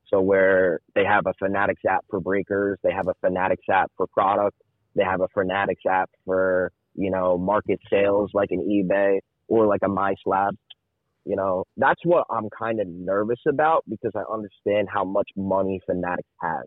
[0.09, 4.07] So where they have a Fanatics app for breakers, they have a Fanatics app for
[4.07, 4.57] product,
[4.95, 9.81] they have a Fanatics app for, you know, market sales like an eBay or like
[9.83, 10.53] a MySlab.
[11.25, 15.81] You know, that's what I'm kind of nervous about because I understand how much money
[15.87, 16.65] Fanatics has.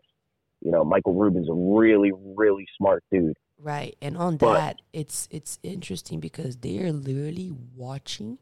[0.62, 3.36] You know, Michael Rubin's a really, really smart dude.
[3.58, 3.96] Right.
[4.00, 8.38] And on But- that, it's it's interesting because they are literally watching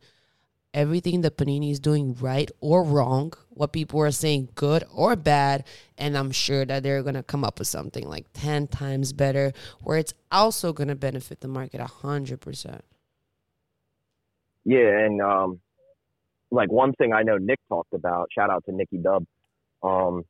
[0.72, 5.64] everything that Panini is doing right or wrong, what people are saying good or bad,
[5.96, 9.98] and I'm sure that they're gonna come up with something like ten times better, where
[9.98, 12.84] it's also gonna benefit the market a hundred percent.
[14.64, 15.60] Yeah, and um,
[16.54, 19.24] like one thing I know Nick talked about, shout out to Nicky Dub,
[19.82, 20.24] um,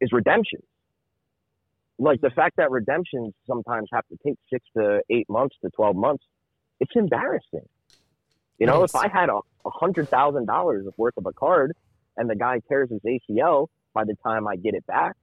[0.00, 0.64] is redemptions.
[1.98, 5.96] Like the fact that redemptions sometimes have to take six to eight months to twelve
[5.96, 6.24] months,
[6.80, 7.68] it's embarrassing.
[8.58, 8.96] You know, It if.
[8.96, 11.72] I had a, hundred thousand dollars worth of a card
[12.16, 15.14] and the guy tears his ACL by the time I get it back,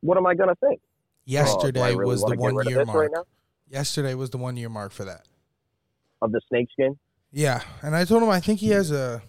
[0.00, 0.80] what am I gonna think?
[0.80, 0.88] Oh,
[1.26, 3.12] Yesterday really was the one year mark.
[3.12, 3.24] right?
[3.68, 5.26] Yesterday was the one year mark for that.
[6.22, 6.98] Of the snakeskin?
[7.32, 9.22] Yeah, and I told him I think he has a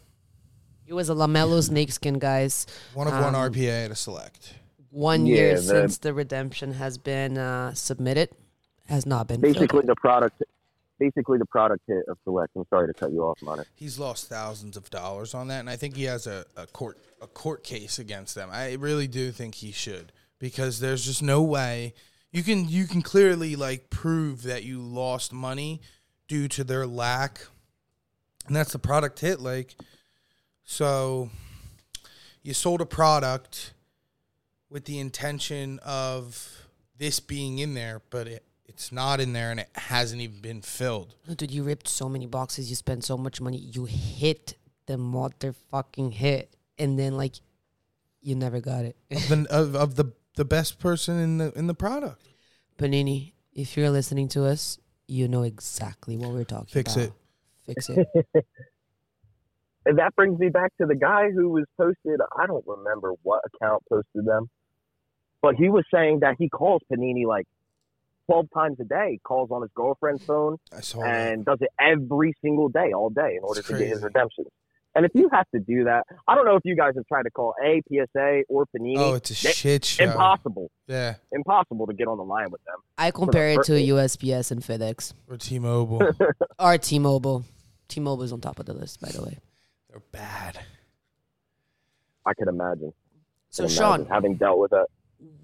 [0.87, 2.67] It was a Lamelo snakeskin, guys.
[2.93, 4.53] one of one Um, RPA to select.
[4.91, 8.29] One Yeah, year the- since the redemption has been uh, submitted,
[8.87, 9.87] has not been Basically out.
[9.87, 10.41] the product
[10.97, 12.55] basically the product hit of select.
[12.55, 13.67] I'm sorry to cut you off on it.
[13.75, 16.97] He's lost thousands of dollars on that, and I think he has a, a court
[17.21, 18.47] a court case against them.
[18.51, 21.93] I really do think he should because there's just no way
[22.31, 25.81] you can you can clearly like prove that you lost money
[26.29, 27.41] due to their lack,
[28.47, 29.41] and that's the product hit.
[29.41, 29.75] Like,
[30.65, 31.29] so
[32.43, 33.73] you sold a product
[34.69, 39.59] with the intention of this being in there, but it, it's not in there and
[39.59, 41.15] it hasn't even been filled.
[41.35, 42.69] Dude, you ripped so many boxes.
[42.69, 43.57] You spent so much money.
[43.57, 47.35] You hit the motherfucking hit, and then like,
[48.21, 48.97] you never got it.
[49.09, 52.21] the, of, of the the best person in the in the product.
[52.77, 57.13] Panini, if you're listening to us, you know exactly what we're talking Fix about.
[57.65, 57.95] Fix it.
[57.95, 58.45] Fix it.
[59.85, 62.19] And that brings me back to the guy who was posted.
[62.37, 64.49] I don't remember what account posted them,
[65.41, 67.45] but he was saying that he calls Panini like
[68.27, 70.31] 12 times a day, calls on his girlfriend's mm-hmm.
[70.31, 73.87] phone, I saw and does it every single day, all day, in order to get
[73.87, 74.45] his redemption.
[74.95, 77.23] And if you have to do that, I don't know if you guys have tried
[77.23, 78.95] to call a PSA or Panini.
[78.97, 80.05] Oh, it's a They- shit show.
[80.05, 82.77] impossible, Yeah, impossible to get on the line with them.
[82.97, 86.01] I compare it fir- to USPS and FedEx or T-Mobile.
[86.59, 87.43] or T-Mobile.
[87.89, 89.37] T-Mobile is on top of the list, by the way.
[89.95, 90.59] They're bad.
[92.25, 92.91] I could imagine.
[93.49, 94.87] So, Could imagine Sean, having dealt with that.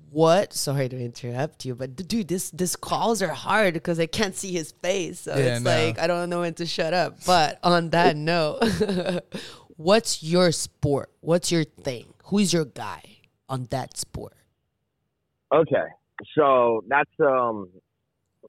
[0.10, 0.52] what?
[0.52, 4.52] Sorry to interrupt you, but dude, this this calls are hard because I can't see
[4.52, 5.70] his face, so Yeah, it's no.
[5.72, 7.24] like I don't know when to shut up.
[7.26, 8.60] But on that note,
[9.78, 11.12] what's your sport?
[11.22, 12.14] What's your thing?
[12.26, 13.04] Who's your guy
[13.48, 14.34] on that sport?
[15.54, 15.88] Okay,
[16.36, 17.70] so that's um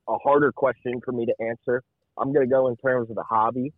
[0.09, 1.85] a harder question for me to answer.
[2.19, 3.73] I'm gonna go in terms of the hobby,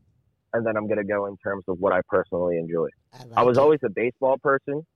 [0.55, 2.89] and then I'm gonna go in terms of what I personally enjoy.
[3.13, 3.61] like I was it.
[3.61, 4.87] always a baseball person,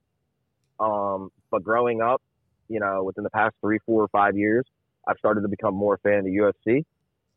[0.80, 2.22] um, but growing up,
[2.68, 4.64] you know, within the past three, four, or five years,
[5.06, 6.84] I've started to become more a fan of the UFC.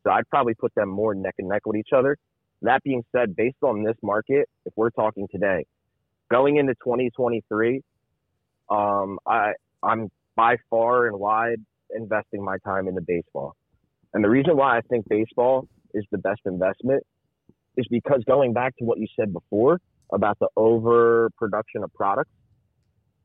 [0.04, 2.18] So I'd probably put them more neck and neck with each other.
[2.62, 5.66] That being said, based on this market, if we're talking today,
[6.30, 7.82] going into 2023,
[8.70, 13.56] um, I I'm by far and wide investing my time into baseball.
[14.14, 17.04] And the reason why I think baseball is the best investment
[17.78, 19.80] is because going back to what you said before
[20.12, 22.32] about the overproduction of products,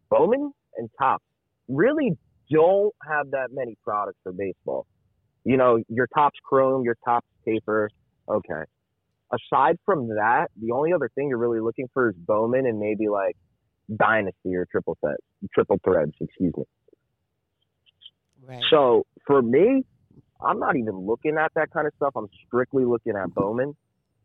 [0.09, 1.25] Bowman and Topps
[1.69, 2.17] really
[2.51, 4.87] don't have that many products for baseball.
[5.45, 7.91] You know, your Topps Chrome, your Topps Paper,
[8.29, 8.63] okay.
[9.33, 13.09] Aside from that, the only other thing you're really looking for is Bowman and maybe
[13.09, 13.37] like
[13.95, 16.65] Dynasty or Triple Threads, Triple Threads, excuse me.
[18.47, 18.63] Right.
[18.71, 19.85] So for me,
[20.41, 22.13] I'm not even looking at that kind of stuff.
[22.17, 23.77] I'm strictly looking at Bowman.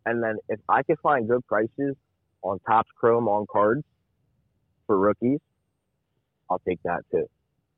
[0.05, 1.95] And then if I can find good prices
[2.41, 3.83] on Topps Chrome on cards
[4.87, 5.39] for rookies,
[6.49, 7.29] I'll take that too.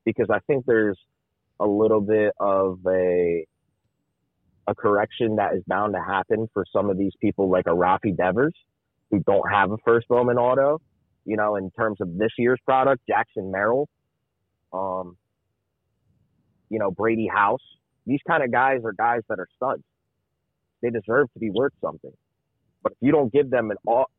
[0.05, 0.97] Because I think there's
[1.59, 3.45] a little bit of a
[4.67, 8.15] a correction that is bound to happen for some of these people like a Rafi
[8.15, 8.53] Devers
[9.11, 10.81] who don't have a first Bowman auto.
[11.25, 13.87] You know, in terms of this year's product, Jackson Merrill,
[14.73, 15.17] um,
[16.69, 17.61] you know, Brady House.
[18.05, 19.83] These kind of guys are guys that are studs.
[20.83, 22.11] They deserve to be worth something.
[22.83, 23.77] But if you don't give them an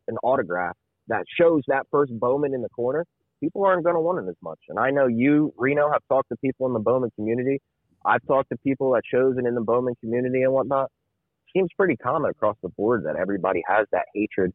[0.09, 0.77] an autograph
[1.09, 3.05] that shows that first Bowman in the corner,
[3.41, 4.59] people aren't going to want it as much.
[4.69, 7.61] And I know you, Reno, have talked to people in the Bowman community.
[8.05, 10.91] I've talked to people at shows and in the Bowman community and whatnot.
[11.55, 14.53] Seems pretty common across the board that everybody has that hatred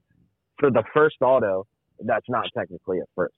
[0.59, 1.65] for the first auto
[2.03, 3.33] that's not technically a first.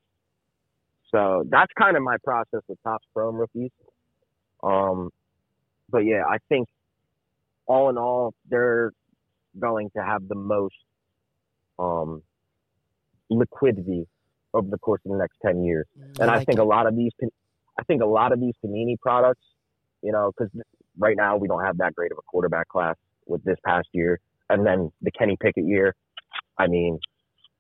[1.14, 3.72] So that's kind of my process with Topps Chrome rookies.
[4.64, 5.10] Um,
[5.90, 6.68] but yeah, I think
[7.72, 8.92] all in all, they're
[9.60, 10.76] going to have the most
[11.80, 12.22] um,
[13.30, 14.08] liquidity
[14.54, 15.86] over the course of the next 10 years.
[16.00, 16.60] Mm, And I, like think it.
[16.60, 17.12] a lot of these,
[17.80, 19.44] I think a lot of these Panini products,
[20.02, 20.52] you know, because
[20.98, 24.20] right now we don't have that great of a quarterback class with this past year,
[24.50, 25.96] and then the Kenny Pickett year.
[26.58, 27.00] I mean,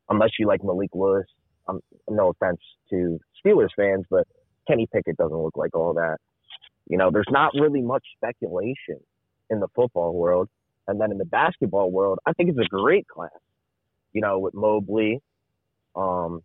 [0.09, 1.27] unless you like Malik Willis,
[1.67, 4.27] um, no offense to Steelers fans, but
[4.67, 6.17] Kenny Pickett doesn't look like all that.
[6.89, 8.99] You know, there's not really much speculation
[9.51, 10.49] in the football world,
[10.87, 13.29] and then in the basketball world, I think it's a great class.
[14.13, 15.21] You know, with Mobley,
[15.95, 16.41] um,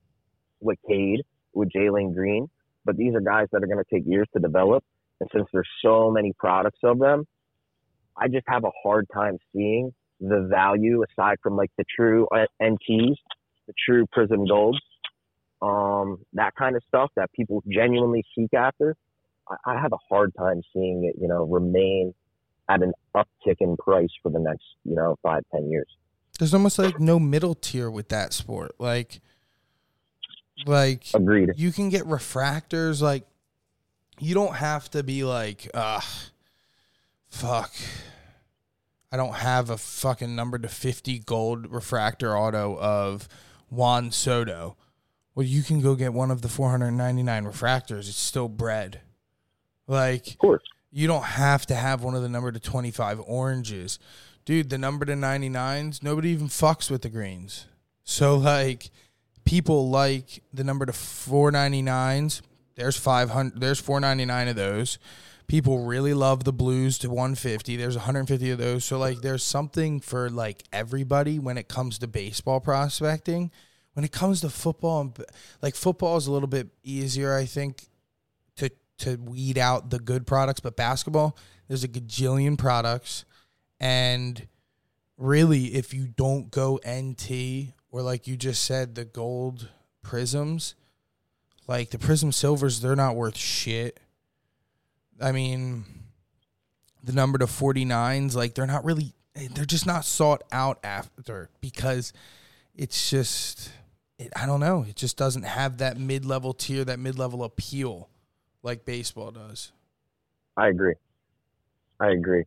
[0.61, 1.23] with Cade,
[1.55, 2.49] with Jalen Green,
[2.85, 4.85] but these are guys that are going to take years to develop.
[5.21, 7.25] And since there's so many products of them,
[8.17, 12.47] I just have a hard time seeing the value aside from like the true uh,
[12.63, 13.17] NTs,
[13.67, 14.79] the true Prizm Golds,
[15.63, 18.97] um, that kind of stuff that people genuinely seek after.
[19.49, 22.15] I, I have a hard time seeing it, you know, remain
[22.69, 25.89] at an uptick in price for the next, you know, five, ten years.
[26.39, 28.73] There's almost like no middle tier with that sport.
[28.79, 29.21] Like,
[30.67, 31.51] like Agreed.
[31.57, 33.01] you can get refractors.
[33.01, 33.27] Like,
[34.19, 36.07] you don't have to be like, ah,
[37.29, 37.73] fuck.
[39.13, 43.29] I don't have a fucking number to 50 gold refractor auto of
[43.71, 44.77] Juan Soto.
[45.35, 48.09] Well, you can go get one of the 499 refractors.
[48.09, 49.01] It's still bread.
[49.87, 50.63] Like, Of course.
[50.97, 53.99] You don't have to have one of the number to 25 oranges.
[54.47, 57.67] Dude, the number to 99s, nobody even fucks with the greens.
[58.03, 58.89] So, like,
[59.45, 62.41] people like the number to 499s.
[62.77, 64.99] There's 500, there's 499 of those.
[65.49, 67.77] People really love the blues to 150.
[67.77, 68.87] There's 150 of those.
[68.87, 73.51] So, like, there's something for, like, everybody when it comes to baseball prospecting.
[73.93, 75.13] When it comes to football,
[75.61, 77.87] like, football is a little bit easier, I think,
[78.99, 81.37] to weed out the good products, but basketball,
[81.69, 83.25] there's a gajillion products.
[83.81, 84.47] And
[85.19, 89.69] really, if you don't go NT or like you just said, the gold
[90.05, 90.75] Prizms,
[91.67, 94.01] like the Prizm silvers, they're not worth shit.
[95.21, 95.85] I mean,
[97.03, 101.51] the number to 49s, like they're not really, eh, they're just not sought out after
[101.61, 102.13] because
[102.75, 103.71] it's just,
[104.19, 107.45] it, I don't know, it just doesn't have that mid level tier, that mid level
[107.45, 108.09] appeal
[108.67, 109.73] like baseball does.
[110.57, 110.97] I agree.
[112.01, 112.45] I agree.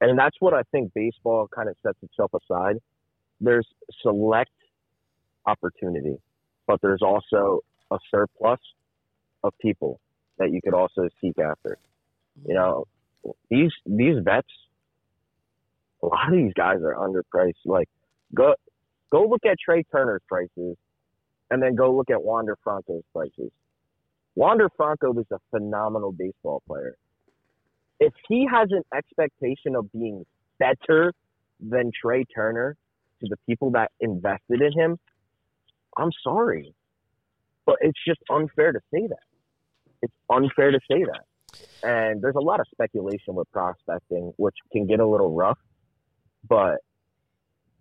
[0.00, 2.76] And that's what I think baseball kind of sets itself aside.
[3.40, 3.66] There's
[4.00, 4.52] select
[5.44, 6.16] opportunity,
[6.66, 7.60] but there's also
[7.90, 8.60] a surplus
[9.42, 10.00] of people
[10.38, 11.78] that you could also seek after.
[12.46, 12.86] You know,
[13.50, 14.48] these these vets,
[16.02, 17.54] a lot of these guys are underpriced.
[17.64, 17.88] Like,
[18.34, 18.54] go
[19.10, 20.76] go look at Trea Turner's prices,
[21.50, 23.50] and then go look at Wander Franco's prices.
[24.40, 26.96] Wander Franco is a phenomenal baseball player.
[27.98, 30.24] If he has an expectation of being
[30.58, 31.12] better
[31.60, 32.78] than Trea Turner
[33.20, 34.98] to the people that invested in him,
[35.98, 36.74] I'm sorry.
[37.66, 39.26] But it's just unfair to say that.
[40.00, 41.60] It's unfair to say that.
[41.86, 45.58] And there's a lot of speculation with prospecting, which can get a little rough.
[46.48, 46.78] But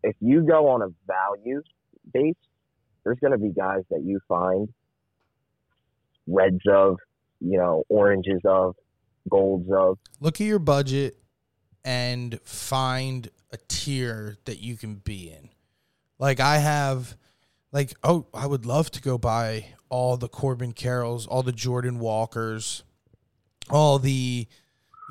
[0.03, 1.61] if you go on a value
[2.13, 2.35] base,
[3.05, 4.67] there's going to be guys that you find
[6.29, 6.97] reds of,
[7.39, 8.75] you know, oranges of,
[9.29, 9.97] golds of.
[10.19, 11.17] Look at your budget
[11.83, 15.49] and find a tier that you can be in.
[16.17, 17.15] Like I have
[17.71, 21.99] like oh, I would love to go buy all the Corbin Carrolls, all the Jordan
[21.99, 22.83] Walkers,
[23.69, 24.47] all the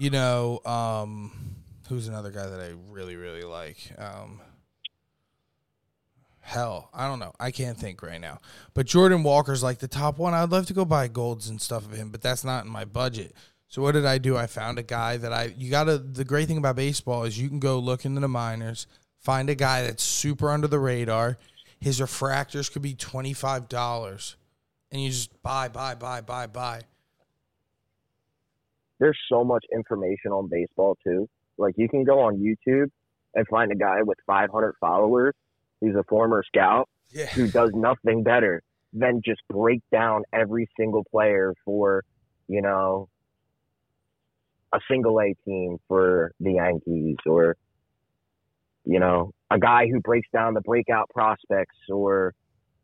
[0.01, 1.57] you know, um
[1.89, 3.93] who's another guy that I really really like?
[3.99, 4.41] Um
[6.49, 7.35] Hell, I don't know.
[7.39, 8.39] I can't think right now.
[8.73, 10.33] But Jordan Walker's like the top one.
[10.33, 12.87] I'd love to go buy golds and stuff of him, but that's not in my
[12.87, 13.35] budget.
[13.67, 14.35] So what did I do?
[14.35, 17.51] I found a guy that I you gotta the great thing about baseball is you
[17.51, 18.87] can go look into the minors,
[19.19, 21.37] find a guy that's super under the radar.
[21.81, 24.37] His refractors could be twenty five dollars.
[24.91, 26.81] And you just buy, buy, buy, buy, buy.
[28.99, 31.29] There's so much information on baseball too.
[31.59, 32.91] Like you can go on YouTube
[33.35, 35.35] and find a guy with 500 followers
[35.81, 37.27] who's a former scout Yeah.
[37.27, 38.63] who does nothing better
[38.93, 42.05] than just break down every single player for,
[42.49, 43.09] you know,
[44.73, 47.57] a single A team for the Yankees or,
[48.85, 52.35] you know, a guy who breaks down the breakout prospects or,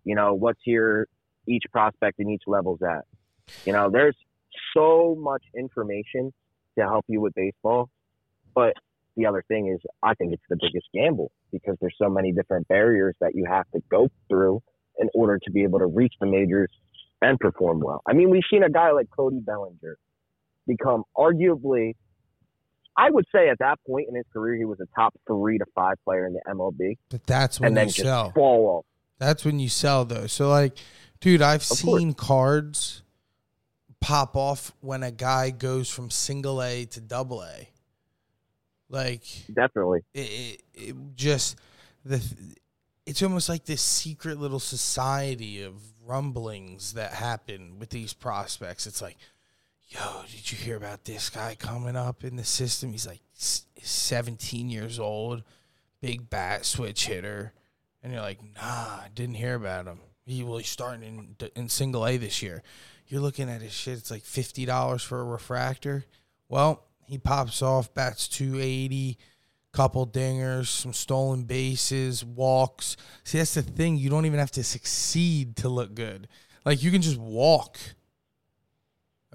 [0.04, 1.06] you know, what's your
[1.46, 3.04] each prospect in each level's at.
[3.66, 4.16] You know, there's
[4.74, 6.32] so much information
[6.78, 7.90] to help you with baseball.
[8.54, 8.74] But
[9.16, 12.66] the other thing is, I think it's the biggest gamble because there's so many different
[12.68, 14.62] barriers that you have to go through
[14.98, 16.70] in order to be able to reach the majors
[17.22, 18.02] and perform well.
[18.08, 19.96] I mean, we've seen a guy like Cody Bellinger
[20.66, 21.94] become arguably
[22.96, 25.64] I would say at that point in his career, he was a top three to
[25.74, 28.30] five player in the MLB, But that's when and then you just sell.
[28.32, 28.84] fall off.
[29.18, 30.26] That's when you sell though.
[30.26, 30.76] So like,
[31.20, 31.80] dude, I've course.
[31.80, 33.02] seen cards
[34.00, 37.68] pop off when a guy goes from single A to double A.
[38.88, 39.22] Like
[39.52, 40.00] Definitely.
[40.12, 41.56] it, it, it just
[42.04, 42.22] the
[43.06, 45.74] it's almost like this secret little society of
[46.06, 48.86] rumblings that happen with these prospects.
[48.86, 49.16] It's like,
[49.88, 52.92] yo, did you hear about this guy coming up in the system?
[52.92, 55.42] He's like 17 years old,
[56.00, 57.52] big bat switch hitter,
[58.02, 60.00] and you're like, nah, didn't hear about him.
[60.26, 62.62] He will he's starting in in single A this year.
[63.08, 63.98] You're looking at his shit.
[63.98, 66.06] It's like fifty dollars for a refractor.
[66.48, 69.18] Well, he pops off, bats 280,
[69.72, 72.96] couple dingers, some stolen bases, walks.
[73.24, 73.96] See, that's the thing.
[73.96, 76.28] You don't even have to succeed to look good.
[76.64, 77.78] Like you can just walk,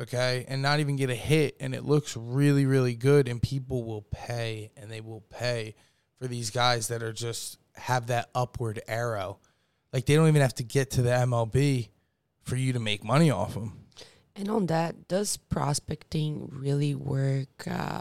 [0.01, 3.27] okay, and not even get a hit, and it looks really, really good.
[3.27, 5.75] And people will pay, and they will pay
[6.19, 9.39] for these guys that are just have that upward arrow.
[9.93, 11.89] Like they don't even have to get to the MLB
[12.43, 13.85] for you to make money off them.
[14.39, 17.99] And on that, does prospecting really work uh,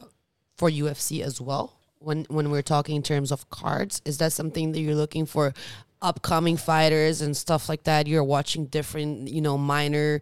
[0.57, 1.81] for UFC as well?
[1.99, 5.53] When when we're talking in terms of cards, is that something that you're looking for?
[6.01, 8.07] Upcoming fighters and stuff like that.
[8.07, 10.21] You're watching different, you know, minor,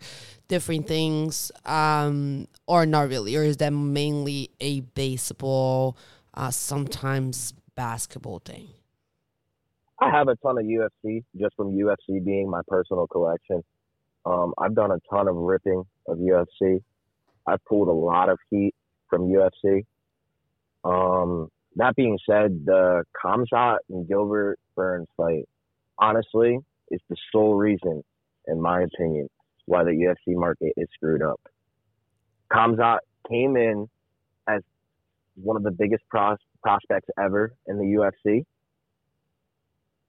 [0.49, 5.99] different things, um, or not really, or is that mainly a baseball,
[6.33, 8.69] uh, sometimes basketball thing?
[10.01, 13.63] I have a ton of UFC just from UFC being my personal collection.
[14.27, 16.83] Um, I've done a ton of ripping of UFC.
[17.47, 18.75] I've pulled a lot of heat
[19.09, 19.85] from UFC.
[20.85, 25.49] Um, that being said, the Khamzat and Gilbert Burns fight,
[25.99, 26.59] honestly,
[26.91, 28.03] is the sole reason,
[28.47, 29.29] in my opinion,
[29.67, 31.41] why the UFC market is screwed up.
[32.53, 32.99] Khamzat
[33.29, 33.89] came in
[34.49, 34.63] as
[35.37, 38.45] one of the biggest pros- prospects ever in the UFC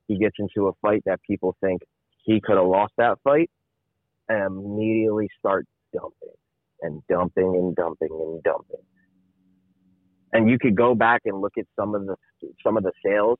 [0.07, 1.81] he gets into a fight that people think
[2.23, 3.49] he could have lost that fight
[4.29, 6.35] and immediately start dumping
[6.81, 8.81] and dumping and dumping and dumping.
[10.33, 12.15] And you could go back and look at some of the
[12.63, 13.39] some of the sales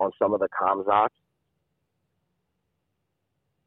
[0.00, 1.08] on some of the Khamzats.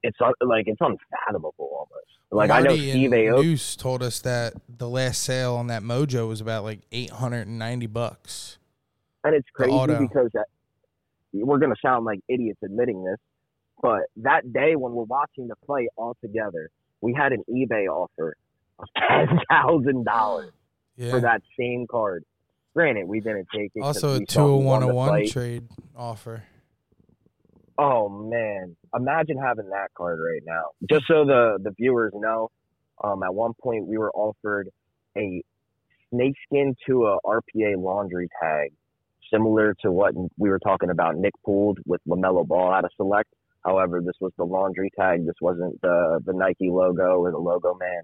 [0.04, 2.08] It's un- like it's unfathomable almost.
[2.32, 3.78] Like I know Marty Steve Aoki.
[3.78, 7.60] Told us that the last sale on that Mojo was about like eight hundred and
[7.60, 8.58] ninety bucks.
[9.24, 10.48] And it's crazy because that,
[11.32, 13.20] we're going to sound like idiots admitting this,
[13.82, 16.70] but that day when we're watching the play all together,
[17.02, 18.36] we had an eBay offer
[18.80, 20.52] of ten thousand dollars
[21.10, 22.24] for that same card.
[22.74, 23.84] Granted, we didn't take it.
[23.84, 26.44] also, a two oh one one trade offer.
[27.78, 30.66] Oh man, imagine having that card right now.
[30.90, 32.50] Just so the the viewers know,
[33.04, 34.70] um, at one point we were offered
[35.18, 35.42] a
[36.10, 38.72] snakeskin to a RPA laundry tag,
[39.34, 43.30] similar to what we were talking about Nick pulled with LaMelo Ball out of Select.
[43.64, 45.26] However, this was the laundry tag.
[45.26, 48.02] This wasn't the the Nike logo or the logo man.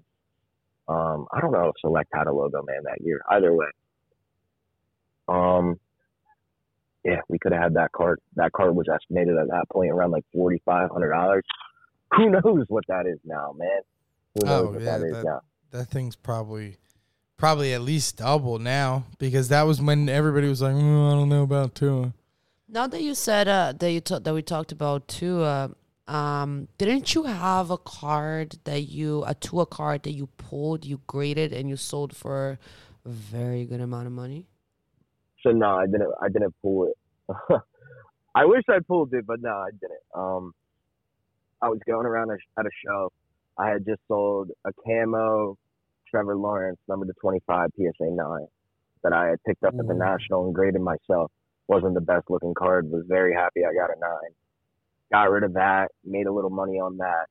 [0.88, 3.20] Um, I don't know if Select had a logo man that year.
[3.30, 3.66] Either way,
[5.28, 5.78] um,
[7.04, 8.20] yeah, we could have had that card.
[8.36, 11.44] That card was estimated at that point around like forty five hundred dollars.
[12.16, 13.80] Who knows what that is now, man?
[14.34, 15.40] Who knows Oh, what yeah, that is that- now?
[15.70, 16.78] That thing's probably
[17.36, 21.28] probably at least double now because that was when everybody was like, "Mm, I don't
[21.28, 22.14] know about Tua.
[22.70, 25.68] Now that you said uh, that you ta- that we talked about too, uh,
[26.06, 31.00] um, didn't you have a card that you a Tua card that you pulled, you
[31.06, 32.58] graded, and you sold for
[33.06, 34.46] a very good amount of money?
[35.42, 36.12] So no, I didn't.
[36.20, 37.32] I didn't pull it.
[38.34, 40.04] I wish I pulled it, but no, I didn't.
[40.14, 40.52] Um,
[41.62, 43.10] I was going around a, at a show.
[43.56, 45.56] I had just sold a camo
[46.10, 48.46] Trevor Lawrence number to 25 PSA 9
[49.02, 51.32] that I had picked up at the National and graded myself.
[51.68, 52.90] Wasn't the best looking card.
[52.90, 54.32] Was very happy I got a nine.
[55.12, 55.88] Got rid of that.
[56.04, 57.26] Made a little money on that.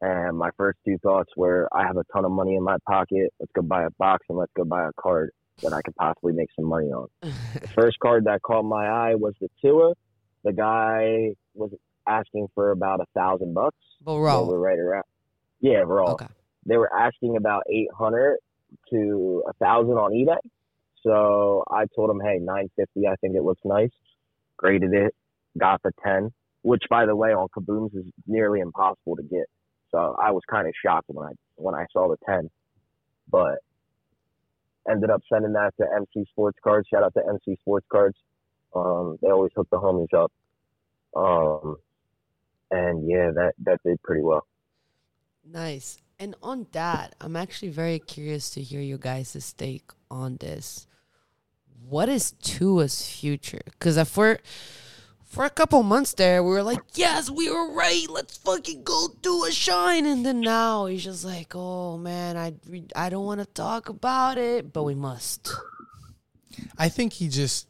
[0.00, 3.32] And my first two thoughts were, I have a ton of money in my pocket.
[3.40, 5.30] Let's go buy a box and let's go buy a card
[5.62, 7.08] that I could possibly make some money on.
[7.22, 9.94] The first card that caught my eye was the Tua.
[10.42, 11.70] The guy was
[12.06, 13.76] asking for about a thousand bucks.
[14.04, 14.44] Raw.
[14.44, 15.04] were right around.
[15.60, 16.12] Yeah, raw.
[16.12, 16.26] Okay.
[16.66, 18.38] They were asking about eight hundred
[18.90, 20.36] to a thousand on eBay.
[21.04, 23.06] So I told him, hey, nine fifty.
[23.06, 23.90] I think it looks nice.
[24.56, 25.14] Graded it.
[25.58, 26.32] Got the ten,
[26.62, 29.46] which by the way on Kabooms is nearly impossible to get.
[29.90, 32.50] So I was kind of shocked when I when I saw the ten,
[33.30, 33.58] but
[34.90, 36.88] ended up sending that to MC Sports Cards.
[36.88, 38.16] Shout out to MC Sports Cards.
[38.74, 40.32] Um, they always hook the homies up.
[41.14, 41.76] Um,
[42.70, 44.46] and yeah, that that did pretty well.
[45.44, 45.98] Nice.
[46.18, 50.86] And on that, I'm actually very curious to hear your guys' take on this.
[51.88, 53.60] What is Tua's future?
[53.64, 54.38] Because if we're
[55.24, 58.06] for a couple months there, we were like, yes, we were right.
[58.08, 60.06] Let's fucking go do a shine.
[60.06, 62.54] And then now he's just like, oh man, I
[62.94, 65.52] I don't want to talk about it, but we must.
[66.78, 67.66] I think he just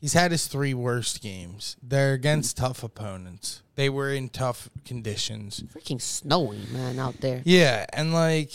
[0.00, 1.76] he's had his three worst games.
[1.82, 3.62] They're against tough opponents.
[3.74, 5.62] They were in tough conditions.
[5.74, 7.42] Freaking snowy, man, out there.
[7.44, 8.52] Yeah, and like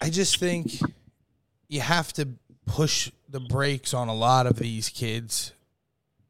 [0.00, 0.72] I just think
[1.68, 2.28] you have to
[2.66, 5.52] push the brakes on a lot of these kids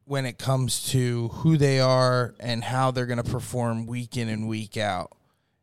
[0.04, 4.28] when it comes to who they are and how they're going to perform week in
[4.28, 5.16] and week out.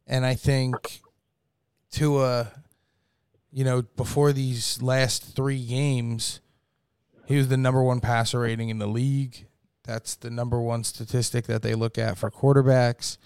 [0.08, 1.02] And I think
[1.92, 2.52] Tua,
[3.52, 6.40] you know, before these last three games,
[7.26, 9.48] he was the number one passer rating in the league.
[9.84, 13.18] That's the number one statistic that they look at for quarterbacks.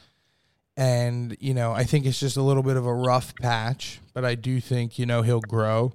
[0.76, 4.26] And, you know, I think it's just a little bit of a rough patch, but
[4.26, 5.94] I do think, you know, he'll grow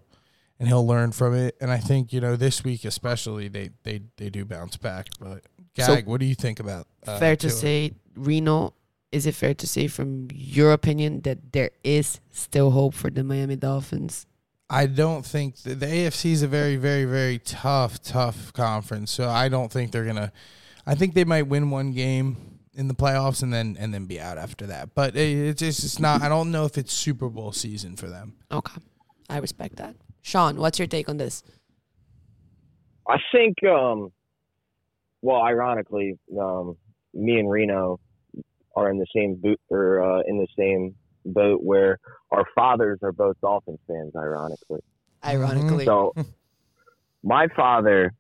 [0.59, 1.57] and he'll learn from it.
[1.61, 5.09] And I think you know this week especially they they they do bounce back.
[5.21, 5.43] But
[5.75, 6.87] Gag, so, what do you think about?
[7.07, 8.75] Uh, fair to say, Reno.
[9.13, 13.23] Is it fair to say, from your opinion, that there is still hope for the
[13.23, 14.27] Miami Dolphins?
[14.69, 19.13] I don't think the, the AFC is a very, very, very tough, tough conference.
[19.13, 20.33] So I don't think they're gonna.
[20.87, 24.21] I think they might win one game in the playoffs and then and then be
[24.21, 24.95] out after that.
[24.95, 26.23] But it, it's just it's not.
[26.23, 28.35] I don't know if it's Super Bowl season for them.
[28.51, 28.81] Okay,
[29.31, 29.95] I respect that.
[30.27, 31.45] Sean, what's your take on this?
[33.09, 34.11] I think, um,
[35.23, 36.77] well, ironically, um,
[37.15, 38.01] me and Reno
[38.75, 42.01] are in the same boot or uh, in the same boat where
[42.33, 44.15] our fathers are both Dolphins fans.
[44.17, 44.81] Ironically,
[45.25, 45.85] ironically.
[45.85, 46.13] So,
[47.23, 48.13] my father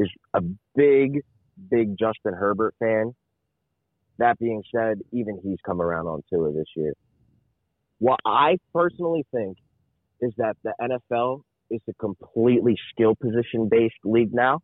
[0.00, 0.40] is a
[0.74, 1.22] big,
[1.70, 3.14] big Justin Herbert fan.
[4.18, 6.94] That being said, even he's come around on Tua this year.
[8.00, 9.56] What I personally think
[10.20, 14.60] is that the NFL is a completely skill position based league now.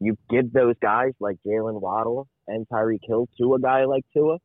[0.00, 4.38] You give those guys like Jaylen Waddle and Tyreek Hill to a guy like Tua,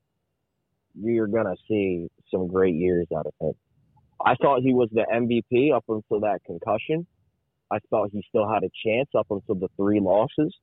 [0.96, 3.54] you're gonna see some great years out of him.
[4.24, 7.08] I thought he was the MVP up until that concussion.
[7.72, 10.56] I thought he still had a chance up until the three losses.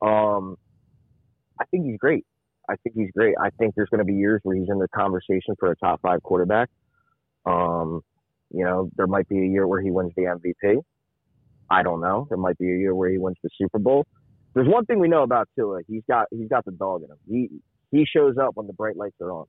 [0.00, 0.56] Um,
[1.60, 2.24] I think he's great.
[2.68, 3.34] I think he's great.
[3.40, 6.00] I think there's going to be years where he's in the conversation for a top
[6.00, 6.70] five quarterback.
[7.44, 8.02] Um,
[8.52, 10.82] you know, there might be a year where he wins the MVP.
[11.70, 12.26] I don't know.
[12.28, 14.06] There might be a year where he wins the Super Bowl.
[14.54, 15.80] There's one thing we know about Tua.
[15.88, 17.16] He's got he's got the dog in him.
[17.26, 17.48] He
[17.90, 19.46] he shows up when the bright lights are on.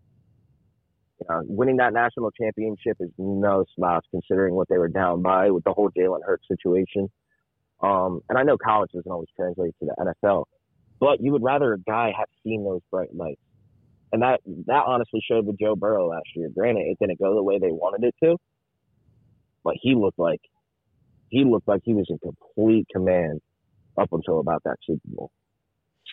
[1.19, 5.51] You know, winning that national championship is no slouch considering what they were down by
[5.51, 7.09] with the whole Jalen Hurts situation.
[7.81, 10.45] Um, and I know college doesn't always translate to the NFL,
[10.99, 13.41] but you would rather a guy have seen those bright lights.
[14.13, 16.49] And that that honestly showed with Joe Burrow last year.
[16.55, 18.37] Granted, it didn't go the way they wanted it to,
[19.63, 20.41] but he looked like
[21.29, 23.41] he looked like he was in complete command
[23.97, 25.31] up until about that Super Bowl.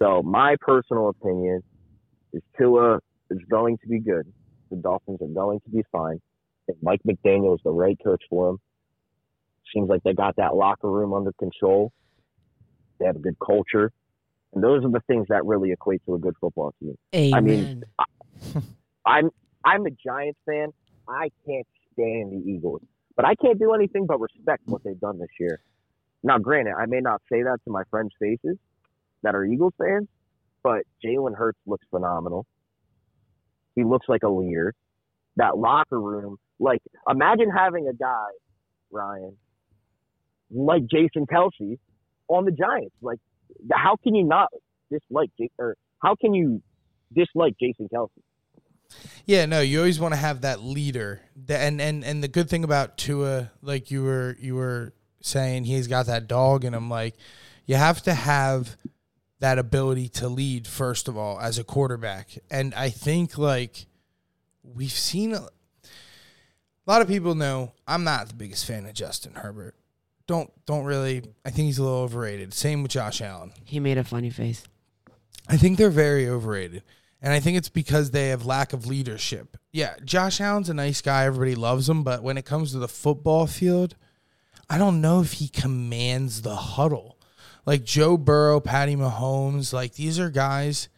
[0.00, 1.62] So my personal opinion
[2.32, 4.32] is Tua is going to be good.
[4.70, 6.20] The Dolphins are going to be fine.
[6.66, 8.58] Think Mike McDaniel is the right coach for him.
[9.74, 11.92] Seems like they got that locker room under control.
[12.98, 13.92] They have a good culture.
[14.52, 16.96] And those are the things that really equate to a good football team.
[17.14, 17.34] Amen.
[17.34, 17.84] I mean,
[19.04, 19.30] I, I'm
[19.64, 20.68] I'm a Giants fan.
[21.08, 22.82] I can't stand the Eagles.
[23.20, 25.60] But I can't do anything but respect what they've done this year.
[26.22, 28.56] Now, granted, I may not say that to my friends' faces
[29.22, 30.08] that are Eagles fans,
[30.62, 32.46] but Jalen Hurts looks phenomenal.
[33.76, 34.72] He looks like a leader.
[35.36, 38.28] That locker room, like, imagine having a guy,
[38.90, 39.36] Ryan,
[40.50, 41.78] like Jason Kelce
[42.26, 42.96] on the Giants.
[43.02, 43.18] Like,
[43.70, 44.48] how can you not
[44.90, 46.62] dislike, or how can you
[47.14, 48.08] dislike Jason Kelce?
[49.26, 51.20] Yeah, no, you always want to have that leader.
[51.48, 55.86] And and and the good thing about Tua, like you were you were saying, he's
[55.86, 56.90] got that dog in him.
[56.90, 57.14] Like
[57.66, 58.76] you have to have
[59.40, 62.38] that ability to lead first of all as a quarterback.
[62.50, 63.86] And I think like
[64.62, 69.34] we've seen a, a lot of people know I'm not the biggest fan of Justin
[69.34, 69.74] Herbert.
[70.26, 71.22] Don't don't really.
[71.44, 72.54] I think he's a little overrated.
[72.54, 73.52] Same with Josh Allen.
[73.64, 74.62] He made a funny face.
[75.48, 76.84] I think they're very overrated.
[77.22, 79.56] And I think it's because they have lack of leadership.
[79.72, 81.24] Yeah, Josh Allen's a nice guy.
[81.24, 82.02] Everybody loves him.
[82.02, 83.96] But when it comes to the football field,
[84.68, 87.18] I don't know if he commands the huddle.
[87.66, 90.88] Like Joe Burrow, Patty Mahomes, like these are guys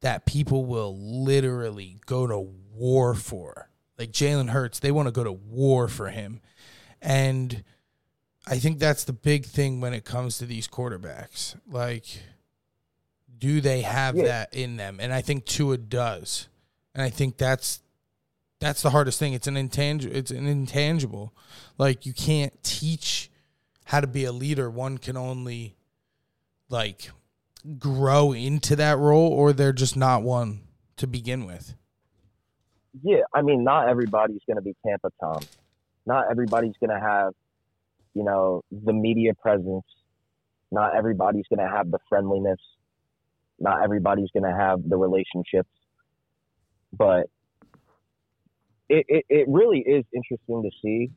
[0.00, 2.38] that people will literally go to
[2.74, 3.68] war for.
[3.98, 6.40] Like Jalen Hurts, they want to go to war for him.
[7.02, 7.64] And
[8.46, 11.54] I think that's the big thing when it comes to these quarterbacks.
[11.70, 12.06] Like,
[13.40, 14.24] do they have yeah.
[14.24, 14.98] that in them?
[15.00, 16.48] And I think Tua does.
[16.94, 17.80] And I think that's
[18.60, 19.32] that's the hardest thing.
[19.32, 20.14] It's an intangible.
[20.14, 21.34] It's an intangible.
[21.78, 23.30] Like you can't teach
[23.84, 24.70] how to be a leader.
[24.70, 25.76] One can only
[26.68, 27.10] like
[27.78, 30.60] grow into that role, or they're just not one
[30.96, 31.74] to begin with.
[33.02, 35.40] Yeah, I mean, not everybody's going to be Tampa Tom.
[36.06, 37.32] Not everybody's going to have,
[38.14, 39.84] you know, the media presence.
[40.72, 42.60] Not everybody's going to have the friendliness.
[43.60, 45.68] Not everybody's going to have the relationships.
[46.92, 47.26] But
[48.88, 51.10] it, it, it really is interesting to see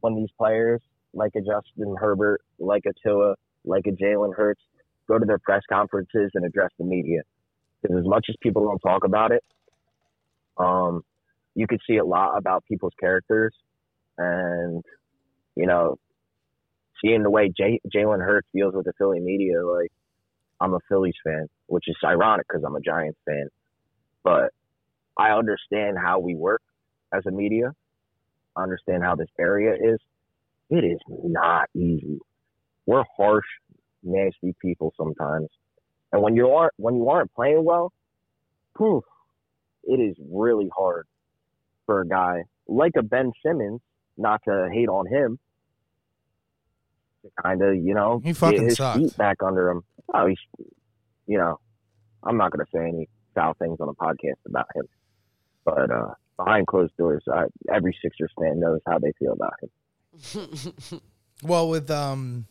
[0.00, 0.80] when these players,
[1.12, 4.62] like a Justin Herbert, like a Tua, like a Jalen Hurts,
[5.08, 7.20] go to their press conferences and address the media.
[7.82, 9.42] Because as much as people don't talk about it,
[10.56, 11.02] um,
[11.54, 13.54] you could see a lot about people's characters,
[14.16, 14.82] and
[15.56, 15.96] you know,
[17.02, 19.92] seeing the way Jalen Hurts deals with the Philly media, like
[20.60, 23.48] I'm a Phillies fan, which is ironic because I'm a Giants fan,
[24.22, 24.52] but
[25.18, 26.62] I understand how we work
[27.12, 27.72] as a media.
[28.56, 30.00] I understand how this area is.
[30.70, 32.18] It is not easy.
[32.86, 33.46] We're harsh,
[34.02, 35.48] nasty people sometimes,
[36.12, 37.92] and when you aren't when you aren't playing well,
[38.76, 39.04] poof,
[39.84, 41.06] it is really hard
[41.86, 43.80] for a guy like a Ben Simmons,
[44.16, 45.38] not to hate on him,
[47.22, 48.98] to kind of you know He fucking get his sucks.
[48.98, 49.82] feet back under him.
[50.12, 50.38] Oh, he's
[51.26, 51.58] you know,
[52.22, 54.86] I'm not gonna say any foul things on a podcast about him,
[55.64, 61.00] but uh, behind closed doors, I, every Sixers fan knows how they feel about him.
[61.42, 62.46] Well, with um,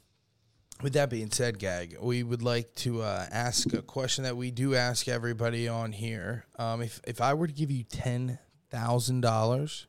[0.81, 4.51] with that being said, Gag, we would like to uh, ask a question that we
[4.51, 6.45] do ask everybody on here.
[6.59, 8.39] Um, if if I were to give you ten
[8.69, 9.87] thousand dollars,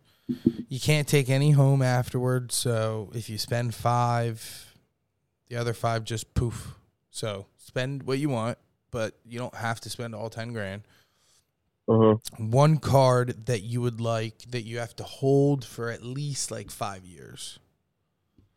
[0.69, 2.55] you can't take any home afterwards.
[2.55, 4.75] So if you spend five,
[5.49, 6.75] the other five just poof.
[7.15, 8.59] So spend what you want,
[8.91, 10.83] but you don't have to spend all ten grand.
[11.89, 12.51] Mm-hmm.
[12.51, 16.73] One card that you would like that you have to hold for at least like
[16.73, 17.61] five years.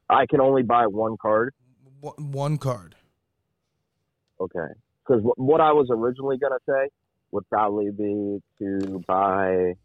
[0.09, 1.53] I can only buy one card.
[1.99, 2.95] One, one card.
[4.41, 4.73] Okay.
[5.05, 6.89] Because what I was originally going to say
[7.31, 9.75] would probably be to buy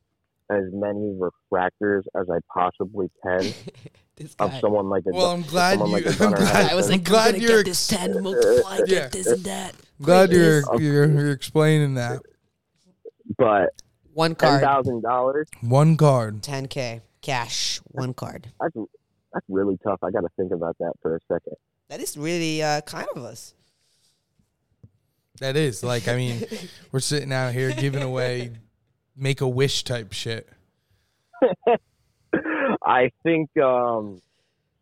[0.49, 3.53] as many refractors as I possibly can
[4.23, 6.07] this of someone like a Well, I'm glad someone you.
[6.09, 7.63] like a I'm glad, I was like, glad I'm gonna you're.
[7.63, 8.85] get this ten multiply, Yeah.
[8.87, 9.75] get this and that.
[10.01, 10.67] glad Greatness.
[10.73, 12.21] you're, you're you're explaining that.
[13.39, 13.71] but
[14.15, 16.43] One ten card, thousand dollars One card.
[16.43, 18.49] 10k cash, one card.
[18.61, 18.75] that's
[19.33, 19.99] that's really tough.
[20.03, 21.55] I got to think about that for a second.
[21.89, 23.55] That is really uh, kind of us.
[25.41, 26.45] That is like I mean,
[26.93, 28.53] we're sitting out here giving away
[29.17, 30.49] make a wish type shit.
[32.93, 34.21] I think um,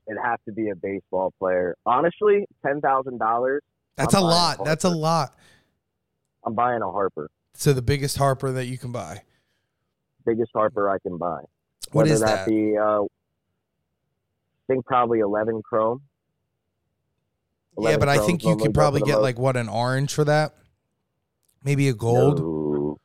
[0.08, 1.76] it'd have to be a baseball player.
[1.86, 3.62] Honestly, ten thousand dollars.
[3.96, 4.64] That's I'm a lot.
[4.64, 5.34] That's a lot.
[6.44, 9.22] I'm buying a Harper, So the biggest Harper that you can buy.
[10.26, 11.42] biggest Harper I can buy.
[11.92, 12.48] What Whether is that, that?
[12.48, 13.06] be, uh, I
[14.66, 16.02] think probably eleven Chrome.
[17.78, 19.22] Yeah, 11 but I think you could probably get most.
[19.22, 20.54] like what an orange for that.
[21.62, 22.40] Maybe a gold.
[22.40, 22.98] No,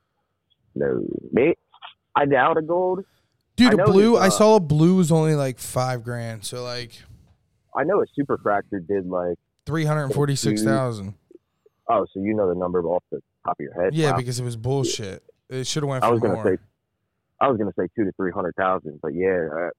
[1.34, 1.53] no.
[2.16, 3.06] I doubt a gold.
[3.56, 4.12] Dude, I a blue.
[4.14, 6.43] this, I uh, saw a blue was only like five grand.
[6.45, 6.91] So like
[7.76, 9.38] I know a superfractor did like.
[9.66, 11.16] three hundred and forty six thousand.
[11.89, 13.93] Oh, so you know the number off the top of your head?
[13.93, 14.18] Yeah, Wow.
[14.18, 15.24] because it was bullshit.
[15.49, 16.43] It should have went I was gonna more.
[16.56, 16.58] say,
[17.39, 19.70] I was gonna say two to three hundred thousand, but yeah, uh,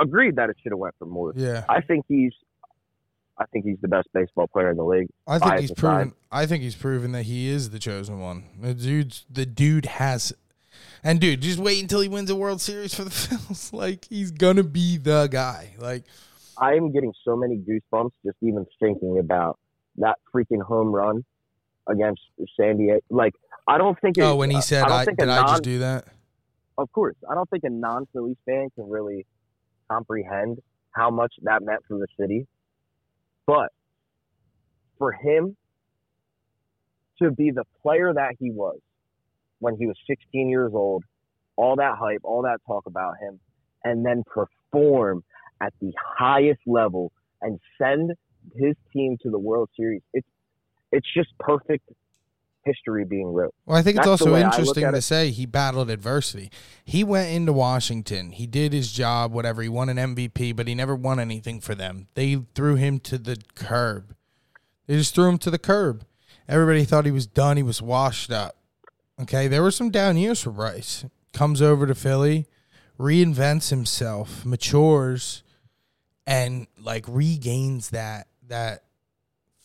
[0.00, 1.32] agreed that it should have went for more.
[1.34, 2.32] yeah, I think he's,
[3.38, 5.08] I think he's the best baseball player in the league.
[5.26, 6.12] I think he's proven.
[6.30, 8.44] I think he's proven that he is the chosen one.
[8.60, 10.32] The dude's the dude has,
[11.02, 13.72] and dude, just wait until he wins a World Series for the Phils.
[13.72, 15.74] Like he's gonna be the guy.
[15.78, 16.04] Like
[16.58, 19.58] I am getting so many goosebumps just even thinking about
[19.96, 21.24] that freaking home run
[21.88, 22.22] against
[22.58, 23.00] San Diego.
[23.10, 23.34] Like,
[23.66, 24.18] I don't think.
[24.18, 25.78] Oh, it, oh, when he uh, said, I, "I, did a I non, just do
[25.80, 26.06] that?"
[26.78, 29.26] Of course, I don't think a non-Phillies fan can really
[29.90, 30.60] comprehend
[30.92, 32.46] how much that meant for the city.
[33.46, 33.70] But
[34.98, 35.56] for him
[37.22, 38.78] to be the player that he was
[39.60, 41.04] when he was 16 years old,
[41.56, 43.40] all that hype, all that talk about him,
[43.84, 45.24] and then perform
[45.60, 48.12] at the highest level and send
[48.54, 50.28] his team to the World Series, it's
[50.92, 51.88] it's just perfect
[52.64, 53.54] history being wrote.
[53.64, 55.02] Well, I think it's That's the also way I look interesting to it.
[55.02, 56.50] say he battled adversity.
[56.84, 58.32] He went into Washington.
[58.32, 59.62] He did his job, whatever.
[59.62, 62.08] He won an MVP, but he never won anything for them.
[62.14, 64.14] They threw him to the curb.
[64.86, 66.04] They just threw him to the curb.
[66.48, 67.56] Everybody thought he was done.
[67.56, 68.55] He was washed up.
[69.20, 71.04] Okay, there were some down years for Bryce.
[71.32, 72.46] Comes over to Philly,
[72.98, 75.42] reinvents himself, matures,
[76.26, 78.84] and like regains that that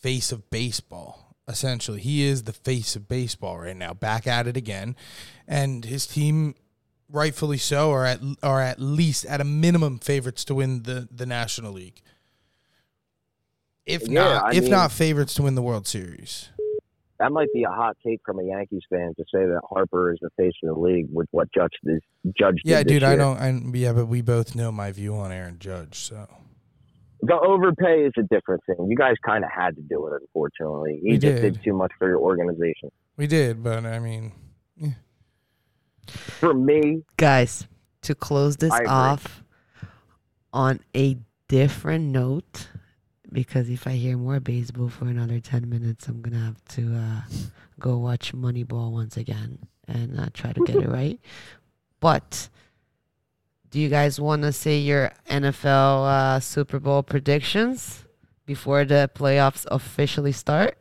[0.00, 1.36] face of baseball.
[1.48, 3.92] Essentially, he is the face of baseball right now.
[3.92, 4.96] Back at it again,
[5.48, 6.54] and his team,
[7.10, 11.26] rightfully so, are at are at least at a minimum favorites to win the the
[11.26, 12.00] National League.
[13.84, 16.48] if Yeah, not, I if mean- not favorites to win the World Series.
[17.22, 20.18] That might be a hot take from a Yankees fan to say that Harper is
[20.20, 22.00] the face of the league with what Judge is
[22.36, 22.56] Judge.
[22.64, 23.16] did Yeah, this dude, I year.
[23.18, 23.36] don't.
[23.38, 25.94] I, yeah, but we both know my view on Aaron Judge.
[26.00, 26.26] So
[27.20, 28.88] The overpay is a different thing.
[28.90, 30.98] You guys kind of had to do it, unfortunately.
[31.02, 31.54] You We just did.
[31.54, 32.90] did too much for your organization.
[33.16, 34.32] we did, but I mean,
[34.76, 34.90] yeah.
[36.08, 37.68] For me, Guys,
[38.02, 39.44] to close this off
[40.52, 41.16] on a
[41.46, 42.68] different note,
[43.32, 46.96] because if I hear more baseball for another 10 minutes, I'm going to have to
[46.96, 47.20] uh,
[47.80, 49.58] go watch Moneyball once again
[49.88, 51.18] and uh, try to get it right.
[52.00, 52.48] But
[53.70, 58.04] do you guys want to say your NFL uh, Super Bowl predictions
[58.44, 60.76] before the playoffs officially start?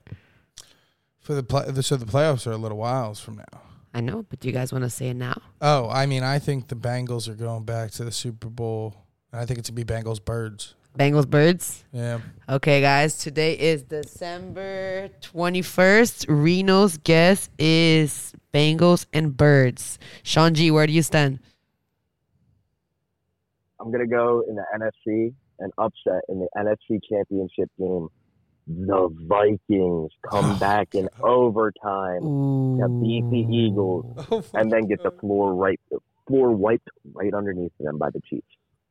[1.22, 3.62] for the play, so the playoffs are a little whiles from now.
[3.94, 5.42] I know, but do you guys want to say it now?
[5.62, 8.96] Oh, I mean, I think the Bengals are going back to the Super Bowl.
[9.32, 10.76] I think it's gonna be Bengals Birds.
[10.98, 11.84] Bengals Birds?
[11.92, 12.20] Yeah,
[12.50, 16.26] Okay, guys, today is December 21st.
[16.28, 19.98] Reno's guess is Bengals and Birds.
[20.24, 21.40] Sean G, where do you stand?
[23.80, 28.10] I'm going to go in the NFC and upset in the NFC championship game.
[28.68, 31.28] The Vikings come Oh, back in God.
[31.28, 32.22] overtime
[32.80, 35.80] to beat the Eagles Oh and then get the floor right
[36.28, 38.46] floor wiped right underneath them by the Chiefs.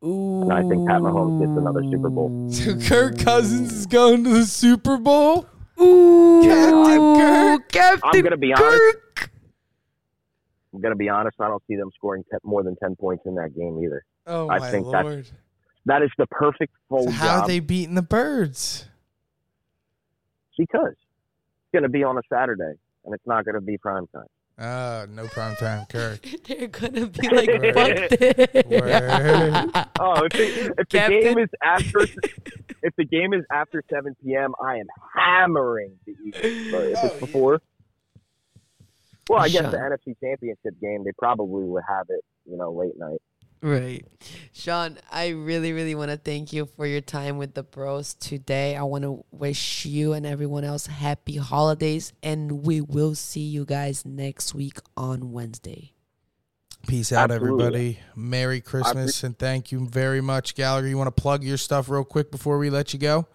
[0.05, 0.51] Ooh.
[0.51, 2.30] I think Pat Mahomes gets another Super Bowl.
[2.53, 5.46] So Kirk Cousins is going to the Super Bowl.
[5.80, 7.68] Ooh, Captain Kirk.
[7.72, 8.80] Captain I'm gonna be honest.
[9.16, 9.30] Kirk.
[10.72, 11.36] I'm going to be honest.
[11.40, 14.05] I don't see them scoring te- more than ten points in that game either.
[14.26, 15.28] Oh I my think that's lord!
[15.86, 18.86] That is the perfect full So how job are they beating the Birds?
[20.57, 22.74] because it's going to be on a Saturday
[23.05, 24.26] and it's not going to be prime time.
[24.62, 26.20] Ah, no prime time, Kirk.
[26.46, 27.74] They're gonna be like, Word.
[27.74, 28.64] fuck this.
[28.66, 29.88] Word.
[29.98, 32.00] Oh, if, it, if the game is after
[32.82, 34.86] if the game is after 7 p.m., I am
[35.16, 36.72] hammering the Eagles.
[36.72, 37.20] But if Oh, it's yeah.
[37.20, 37.62] before,
[39.28, 39.90] well, I guess the Sean.
[39.92, 43.22] NFC Championship game, they probably would have it, you know, late night.
[43.62, 44.06] Right.
[44.52, 48.74] Sean, I really, really want to thank you for your time with the bros today.
[48.74, 53.66] I want to wish you and everyone else happy holidays, and we will see you
[53.66, 55.92] guys next week on Wednesday.
[56.86, 57.64] Peace out, Absolutely.
[57.64, 57.98] everybody.
[58.16, 60.88] Merry Christmas and thank you very much, Gallagher.
[60.88, 63.26] You want to plug your stuff real quick before we let you go?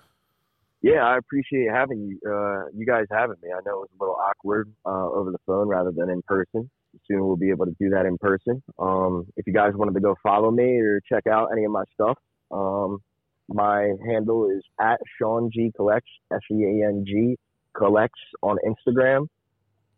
[0.81, 3.49] Yeah, I appreciate having you, uh, you guys having me.
[3.49, 6.69] I know it was a little awkward uh, over the phone rather than in person.
[7.07, 8.63] Soon we'll be able to do that in person.
[8.79, 11.83] Um, if you guys wanted to go follow me or check out any of my
[11.93, 12.17] stuff,
[12.51, 12.99] um,
[13.47, 17.37] my handle is at Sean G Collects, S E A N G
[17.77, 19.27] Collects on Instagram.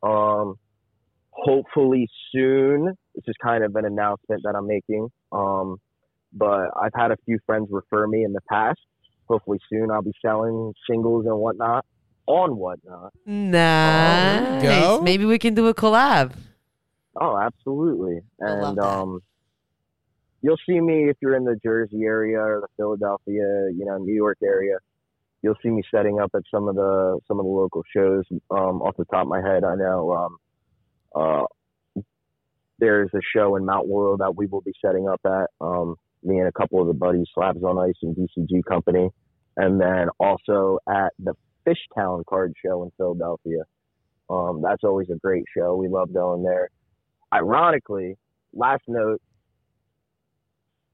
[0.03, 0.55] Um,
[1.31, 5.09] hopefully soon, this is kind of an announcement that I'm making.
[5.31, 5.77] Um,
[6.33, 8.79] but I've had a few friends refer me in the past
[9.27, 11.85] hopefully soon I'll be selling singles and whatnot
[12.25, 13.13] on whatnot.
[13.25, 14.63] Nice.
[14.63, 15.01] go.
[15.01, 16.33] Maybe we can do a collab.
[17.19, 18.19] Oh, absolutely.
[18.39, 19.21] And um
[20.41, 24.13] you'll see me if you're in the Jersey area or the Philadelphia, you know, New
[24.13, 24.77] York area.
[25.41, 28.23] You'll see me setting up at some of the some of the local shows.
[28.51, 30.37] Um off the top of my head, I know um
[31.15, 32.03] uh
[32.79, 35.49] there's a show in Mount Laurel that we will be setting up at.
[35.61, 39.09] Um me and a couple of the buddies, Slabs on Ice and DCG Company.
[39.55, 41.33] And then also at the
[41.65, 43.63] Fishtown Card Show in Philadelphia.
[44.29, 45.75] Um, that's always a great show.
[45.75, 46.69] We love going there.
[47.33, 48.17] Ironically,
[48.53, 49.21] last note,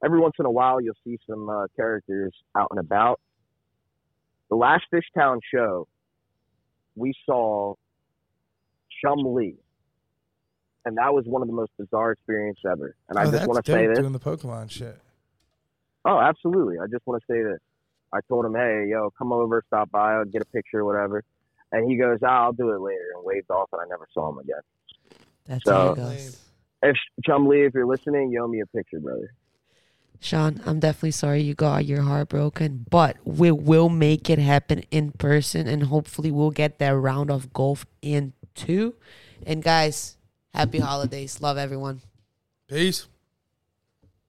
[0.03, 3.19] every once in a while you'll see some uh, characters out and about.
[4.49, 5.87] The last Fishtown show,
[6.95, 7.75] we saw
[9.03, 9.55] Chumlee.
[10.85, 12.95] And that was one of the most bizarre experiences ever.
[13.07, 13.99] And I oh, just want to say this.
[13.99, 14.99] doing the Pokemon shit.
[16.03, 16.77] Oh, absolutely.
[16.79, 17.59] I just want to say this.
[18.11, 21.23] I told him, hey, yo, come over, stop by, I'll get a picture, whatever.
[21.71, 24.29] And he goes, ah, I'll do it later, and waved off, and I never saw
[24.29, 24.61] him again.
[25.45, 26.39] That's So- how it goes.
[26.81, 29.33] If Chumlee, if you're listening, you owe me a picture, brother.
[30.19, 34.83] Sean, I'm definitely sorry you got your heart broken, but we will make it happen
[34.89, 38.95] in person and hopefully we'll get that round of golf in too.
[39.45, 40.15] And guys,
[40.53, 41.41] happy holidays.
[41.41, 42.01] Love everyone.
[42.69, 43.07] Peace.